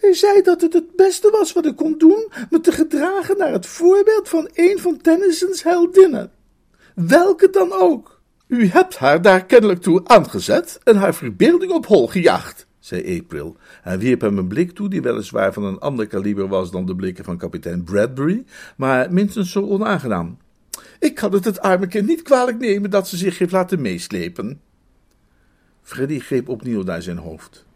Hij 0.00 0.14
zei 0.14 0.42
dat 0.42 0.60
het 0.60 0.72
het 0.72 0.96
beste 0.96 1.30
was 1.30 1.52
wat 1.52 1.66
ik 1.66 1.76
kon 1.76 1.98
doen, 1.98 2.32
me 2.50 2.60
te 2.60 2.72
gedragen 2.72 3.36
naar 3.38 3.52
het 3.52 3.66
voorbeeld 3.66 4.28
van 4.28 4.48
een 4.54 4.78
van 4.78 5.00
Tennyson's 5.00 5.62
heldinnen. 5.62 6.32
Welke 6.94 7.50
dan 7.50 7.72
ook. 7.72 8.21
U 8.52 8.66
hebt 8.66 8.96
haar 8.96 9.22
daar 9.22 9.44
kennelijk 9.44 9.80
toe 9.80 10.00
aangezet 10.04 10.80
en 10.84 10.96
haar 10.96 11.14
verbeelding 11.14 11.72
op 11.72 11.86
hol 11.86 12.08
gejaagd, 12.08 12.66
zei 12.78 13.18
April. 13.20 13.56
Hij 13.82 13.98
wierp 13.98 14.20
hem 14.20 14.38
een 14.38 14.48
blik 14.48 14.72
toe 14.72 14.88
die 14.88 15.02
weliswaar 15.02 15.52
van 15.52 15.64
een 15.64 15.78
ander 15.78 16.06
kaliber 16.06 16.48
was 16.48 16.70
dan 16.70 16.86
de 16.86 16.96
blikken 16.96 17.24
van 17.24 17.36
kapitein 17.36 17.84
Bradbury, 17.84 18.44
maar 18.76 19.12
minstens 19.12 19.52
zo 19.52 19.68
onaangenaam. 19.68 20.38
Ik 20.98 21.14
kan 21.14 21.32
het 21.32 21.44
het 21.44 21.60
arme 21.60 21.86
kind 21.86 22.06
niet 22.06 22.22
kwalijk 22.22 22.58
nemen 22.58 22.90
dat 22.90 23.08
ze 23.08 23.16
zich 23.16 23.38
heeft 23.38 23.52
laten 23.52 23.80
meeslepen. 23.80 24.60
Freddy 25.82 26.18
greep 26.18 26.48
opnieuw 26.48 26.82
naar 26.82 27.02
zijn 27.02 27.18
hoofd. 27.18 27.66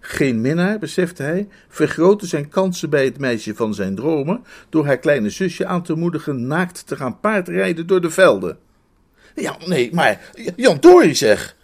Geen 0.00 0.40
minnaar, 0.40 0.78
besefte 0.78 1.22
hij, 1.22 1.48
vergrootte 1.68 2.26
zijn 2.26 2.48
kansen 2.48 2.90
bij 2.90 3.04
het 3.04 3.18
meisje 3.18 3.54
van 3.54 3.74
zijn 3.74 3.94
dromen 3.94 4.44
door 4.68 4.86
haar 4.86 4.98
kleine 4.98 5.30
zusje 5.30 5.66
aan 5.66 5.82
te 5.82 5.94
moedigen 5.94 6.46
naakt 6.46 6.86
te 6.86 6.96
gaan 6.96 7.20
paardrijden 7.20 7.86
door 7.86 8.00
de 8.00 8.10
velden. 8.10 8.58
Ja, 9.34 9.56
nee, 9.66 9.90
maar 9.92 10.30
Jan 10.56 10.76
Dory 10.80 11.14
zeg. 11.14 11.56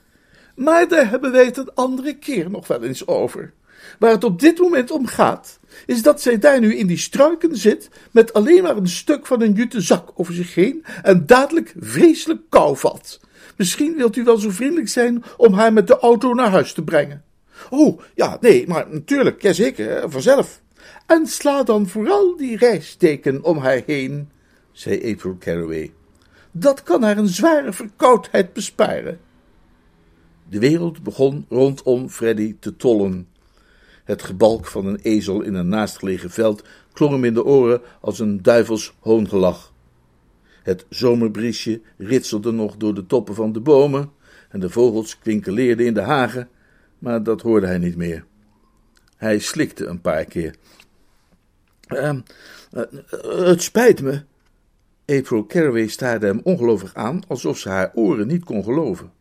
Maar 0.54 0.88
daar 0.88 1.10
hebben 1.10 1.32
wij 1.32 1.44
het 1.44 1.56
een 1.56 1.74
andere 1.74 2.14
keer 2.14 2.50
nog 2.50 2.66
wel 2.66 2.82
eens 2.82 3.06
over. 3.06 3.52
Waar 3.98 4.10
het 4.10 4.24
op 4.24 4.40
dit 4.40 4.58
moment 4.58 4.90
om 4.90 5.06
gaat, 5.06 5.58
is 5.86 6.02
dat 6.02 6.22
zij 6.22 6.38
daar 6.38 6.60
nu 6.60 6.76
in 6.76 6.86
die 6.86 6.98
struiken 6.98 7.56
zit, 7.56 7.88
met 8.10 8.32
alleen 8.32 8.62
maar 8.62 8.76
een 8.76 8.88
stuk 8.88 9.26
van 9.26 9.42
een 9.42 9.52
jute 9.52 9.80
zak 9.80 10.10
over 10.14 10.34
zich 10.34 10.54
heen 10.54 10.84
en 11.02 11.26
dadelijk 11.26 11.74
vreselijk 11.78 12.40
kou 12.48 12.76
valt. 12.76 13.20
Misschien 13.56 13.96
wilt 13.96 14.16
u 14.16 14.24
wel 14.24 14.36
zo 14.36 14.50
vriendelijk 14.50 14.88
zijn 14.88 15.24
om 15.36 15.52
haar 15.52 15.72
met 15.72 15.86
de 15.86 15.98
auto 15.98 16.34
naar 16.34 16.50
huis 16.50 16.72
te 16.72 16.82
brengen. 16.82 17.24
Oh, 17.70 18.00
ja, 18.14 18.38
nee, 18.40 18.68
maar 18.68 18.86
natuurlijk, 18.90 19.42
jazeker, 19.42 20.10
vanzelf. 20.10 20.60
En 21.06 21.26
sla 21.26 21.62
dan 21.62 21.88
vooral 21.88 22.36
die 22.36 22.56
reisteken 22.56 23.44
om 23.44 23.58
haar 23.58 23.82
heen, 23.86 24.30
zei 24.72 25.12
April 25.12 25.36
Caraway. 25.38 25.92
Dat 26.50 26.82
kan 26.82 27.02
haar 27.02 27.18
een 27.18 27.28
zware 27.28 27.72
verkoudheid 27.72 28.52
besparen. 28.52 29.20
De 30.48 30.58
wereld 30.58 31.02
begon 31.02 31.46
rondom 31.48 32.08
Freddy 32.08 32.56
te 32.60 32.76
tollen. 32.76 33.28
Het 34.04 34.22
gebalk 34.22 34.66
van 34.66 34.86
een 34.86 34.98
ezel 35.02 35.42
in 35.42 35.54
een 35.54 35.68
naastgelegen 35.68 36.30
veld 36.30 36.64
klonk 36.92 37.12
hem 37.12 37.24
in 37.24 37.34
de 37.34 37.44
oren 37.44 37.80
als 38.00 38.18
een 38.18 38.42
duivels 38.42 38.94
hoongelach. 39.00 39.72
Het 40.62 40.86
zomerbriesje 40.88 41.80
ritselde 41.98 42.50
nog 42.50 42.76
door 42.76 42.94
de 42.94 43.06
toppen 43.06 43.34
van 43.34 43.52
de 43.52 43.60
bomen. 43.60 44.10
en 44.48 44.60
de 44.60 44.70
vogels 44.70 45.18
kwinkeleerden 45.18 45.86
in 45.86 45.94
de 45.94 46.00
hagen, 46.00 46.48
maar 46.98 47.22
dat 47.22 47.40
hoorde 47.40 47.66
hij 47.66 47.78
niet 47.78 47.96
meer. 47.96 48.24
Hij 49.16 49.38
slikte 49.38 49.86
een 49.86 50.00
paar 50.00 50.24
keer. 50.24 50.54
Ehm, 51.86 52.20
eh, 52.70 52.82
het 53.46 53.62
spijt 53.62 54.02
me. 54.02 54.22
April 55.10 55.46
Caraway 55.46 55.86
staarde 55.86 56.26
hem 56.26 56.40
ongelovig 56.42 56.94
aan, 56.94 57.22
alsof 57.28 57.58
ze 57.58 57.68
haar 57.68 57.90
oren 57.94 58.26
niet 58.26 58.44
kon 58.44 58.64
geloven. 58.64 59.12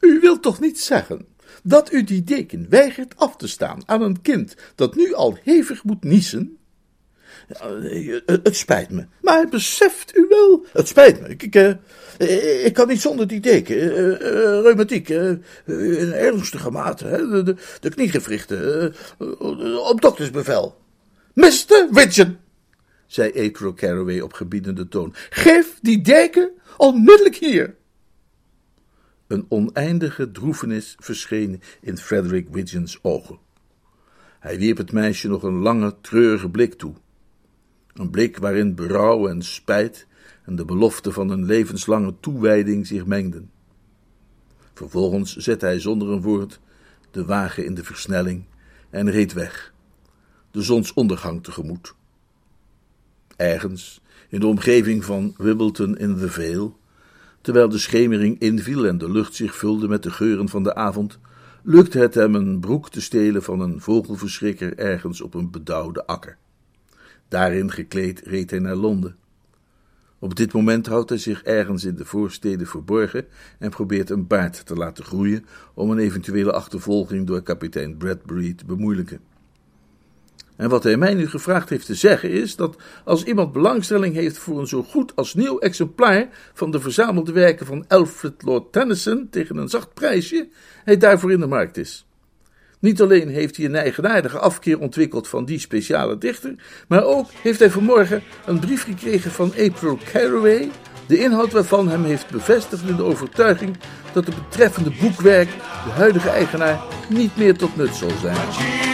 U 0.00 0.20
wilt 0.20 0.42
toch 0.42 0.60
niet 0.60 0.80
zeggen 0.80 1.26
dat 1.62 1.92
u 1.92 2.04
die 2.04 2.24
deken 2.24 2.66
weigert 2.68 3.16
af 3.16 3.36
te 3.36 3.48
staan 3.48 3.82
aan 3.86 4.02
een 4.02 4.22
kind 4.22 4.56
dat 4.74 4.94
nu 4.94 5.14
al 5.14 5.38
hevig 5.42 5.84
moet 5.84 6.04
niezen? 6.04 6.58
Het 8.26 8.56
spijt 8.56 8.90
me, 8.90 9.06
maar 9.20 9.48
beseft 9.48 10.16
u 10.16 10.26
wel? 10.28 10.66
Het 10.72 10.88
spijt 10.88 11.20
me. 11.20 11.28
Ik, 11.28 11.42
ik, 11.42 11.54
eh, 11.54 12.72
kan 12.72 12.88
niet 12.88 13.00
zonder 13.00 13.26
die 13.26 13.40
deken. 13.40 13.76
Reumatiek, 14.62 15.08
in 15.08 16.12
ernstige 16.12 16.70
mate. 16.70 17.06
Hè? 17.06 17.42
De, 17.42 17.56
de 17.80 17.90
kniegewrichten. 17.90 18.94
op 19.88 20.00
doktersbevel. 20.00 20.76
Mr. 21.34 21.88
Widgeon, 21.90 22.36
zei 23.14 23.46
April 23.46 23.74
Caraway 23.74 24.20
op 24.20 24.32
gebiedende 24.32 24.88
toon, 24.88 25.14
geef 25.30 25.78
die 25.82 26.00
deken 26.00 26.52
onmiddellijk 26.76 27.36
hier. 27.36 27.76
Een 29.26 29.46
oneindige 29.48 30.30
droefenis 30.30 30.96
verscheen 30.98 31.60
in 31.80 31.98
Frederick 31.98 32.48
Widgeon's 32.50 32.98
ogen. 33.02 33.38
Hij 34.40 34.58
wierp 34.58 34.76
het 34.76 34.92
meisje 34.92 35.28
nog 35.28 35.42
een 35.42 35.58
lange, 35.58 35.94
treurige 36.00 36.50
blik 36.50 36.74
toe. 36.74 36.94
Een 37.92 38.10
blik 38.10 38.38
waarin 38.38 38.74
berouw 38.74 39.28
en 39.28 39.42
spijt 39.42 40.06
en 40.44 40.56
de 40.56 40.64
belofte 40.64 41.12
van 41.12 41.30
een 41.30 41.44
levenslange 41.44 42.14
toewijding 42.20 42.86
zich 42.86 43.06
mengden. 43.06 43.50
Vervolgens 44.74 45.36
zette 45.36 45.64
hij 45.64 45.80
zonder 45.80 46.08
een 46.08 46.22
woord 46.22 46.60
de 47.10 47.24
wagen 47.24 47.64
in 47.64 47.74
de 47.74 47.84
versnelling 47.84 48.44
en 48.90 49.10
reed 49.10 49.32
weg, 49.32 49.74
de 50.50 50.62
zonsondergang 50.62 51.42
tegemoet. 51.42 51.94
Ergens, 53.36 54.00
in 54.28 54.40
de 54.40 54.46
omgeving 54.46 55.04
van 55.04 55.34
Wibbleton 55.36 55.96
in 55.96 56.16
the 56.16 56.30
Vale, 56.30 56.72
terwijl 57.40 57.68
de 57.68 57.78
schemering 57.78 58.38
inviel 58.38 58.86
en 58.86 58.98
de 58.98 59.10
lucht 59.10 59.34
zich 59.34 59.56
vulde 59.56 59.88
met 59.88 60.02
de 60.02 60.10
geuren 60.10 60.48
van 60.48 60.62
de 60.62 60.74
avond, 60.74 61.18
lukte 61.62 61.98
het 61.98 62.14
hem 62.14 62.34
een 62.34 62.60
broek 62.60 62.90
te 62.90 63.00
stelen 63.00 63.42
van 63.42 63.60
een 63.60 63.80
vogelverschrikker 63.80 64.78
ergens 64.78 65.20
op 65.20 65.34
een 65.34 65.50
bedauwde 65.50 66.06
akker. 66.06 66.36
Daarin 67.28 67.72
gekleed 67.72 68.20
reed 68.24 68.50
hij 68.50 68.58
naar 68.58 68.76
Londen. 68.76 69.16
Op 70.18 70.34
dit 70.34 70.52
moment 70.52 70.86
houdt 70.86 71.08
hij 71.08 71.18
zich 71.18 71.42
ergens 71.42 71.84
in 71.84 71.94
de 71.94 72.04
voorsteden 72.04 72.66
verborgen 72.66 73.26
en 73.58 73.70
probeert 73.70 74.10
een 74.10 74.26
baard 74.26 74.66
te 74.66 74.74
laten 74.74 75.04
groeien 75.04 75.44
om 75.74 75.90
een 75.90 75.98
eventuele 75.98 76.52
achtervolging 76.52 77.26
door 77.26 77.42
kapitein 77.42 77.96
Bradbury 77.96 78.54
te 78.54 78.64
bemoeilijken. 78.64 79.20
En 80.56 80.68
wat 80.68 80.82
hij 80.82 80.96
mij 80.96 81.14
nu 81.14 81.28
gevraagd 81.28 81.68
heeft 81.68 81.86
te 81.86 81.94
zeggen 81.94 82.30
is 82.30 82.56
dat 82.56 82.76
als 83.04 83.24
iemand 83.24 83.52
belangstelling 83.52 84.14
heeft 84.14 84.38
voor 84.38 84.58
een 84.58 84.66
zo 84.66 84.82
goed 84.82 85.16
als 85.16 85.34
nieuw 85.34 85.58
exemplaar 85.58 86.28
van 86.52 86.70
de 86.70 86.80
verzamelde 86.80 87.32
werken 87.32 87.66
van 87.66 87.84
Alfred 87.88 88.42
Lord 88.42 88.72
Tennyson 88.72 89.28
tegen 89.30 89.56
een 89.56 89.68
zacht 89.68 89.94
prijsje, 89.94 90.48
hij 90.84 90.96
daarvoor 90.96 91.32
in 91.32 91.40
de 91.40 91.46
markt 91.46 91.76
is. 91.76 92.06
Niet 92.78 93.02
alleen 93.02 93.28
heeft 93.28 93.56
hij 93.56 93.66
een 93.66 93.74
eigenaardige 93.74 94.38
afkeer 94.38 94.78
ontwikkeld 94.78 95.28
van 95.28 95.44
die 95.44 95.58
speciale 95.58 96.18
dichter, 96.18 96.54
maar 96.88 97.04
ook 97.04 97.30
heeft 97.42 97.58
hij 97.58 97.70
vanmorgen 97.70 98.22
een 98.46 98.58
brief 98.58 98.84
gekregen 98.84 99.30
van 99.30 99.52
April 99.58 99.98
Caraway, 100.12 100.70
de 101.06 101.18
inhoud 101.18 101.52
waarvan 101.52 101.88
hem 101.88 102.04
heeft 102.04 102.30
bevestigd 102.30 102.88
in 102.88 102.96
de 102.96 103.02
overtuiging 103.02 103.76
dat 104.12 104.26
het 104.26 104.34
betreffende 104.34 104.92
boekwerk 105.00 105.48
de 105.84 105.90
huidige 105.90 106.28
eigenaar 106.28 106.80
niet 107.08 107.36
meer 107.36 107.56
tot 107.56 107.76
nut 107.76 107.94
zal 107.94 108.10
zijn. 108.20 108.93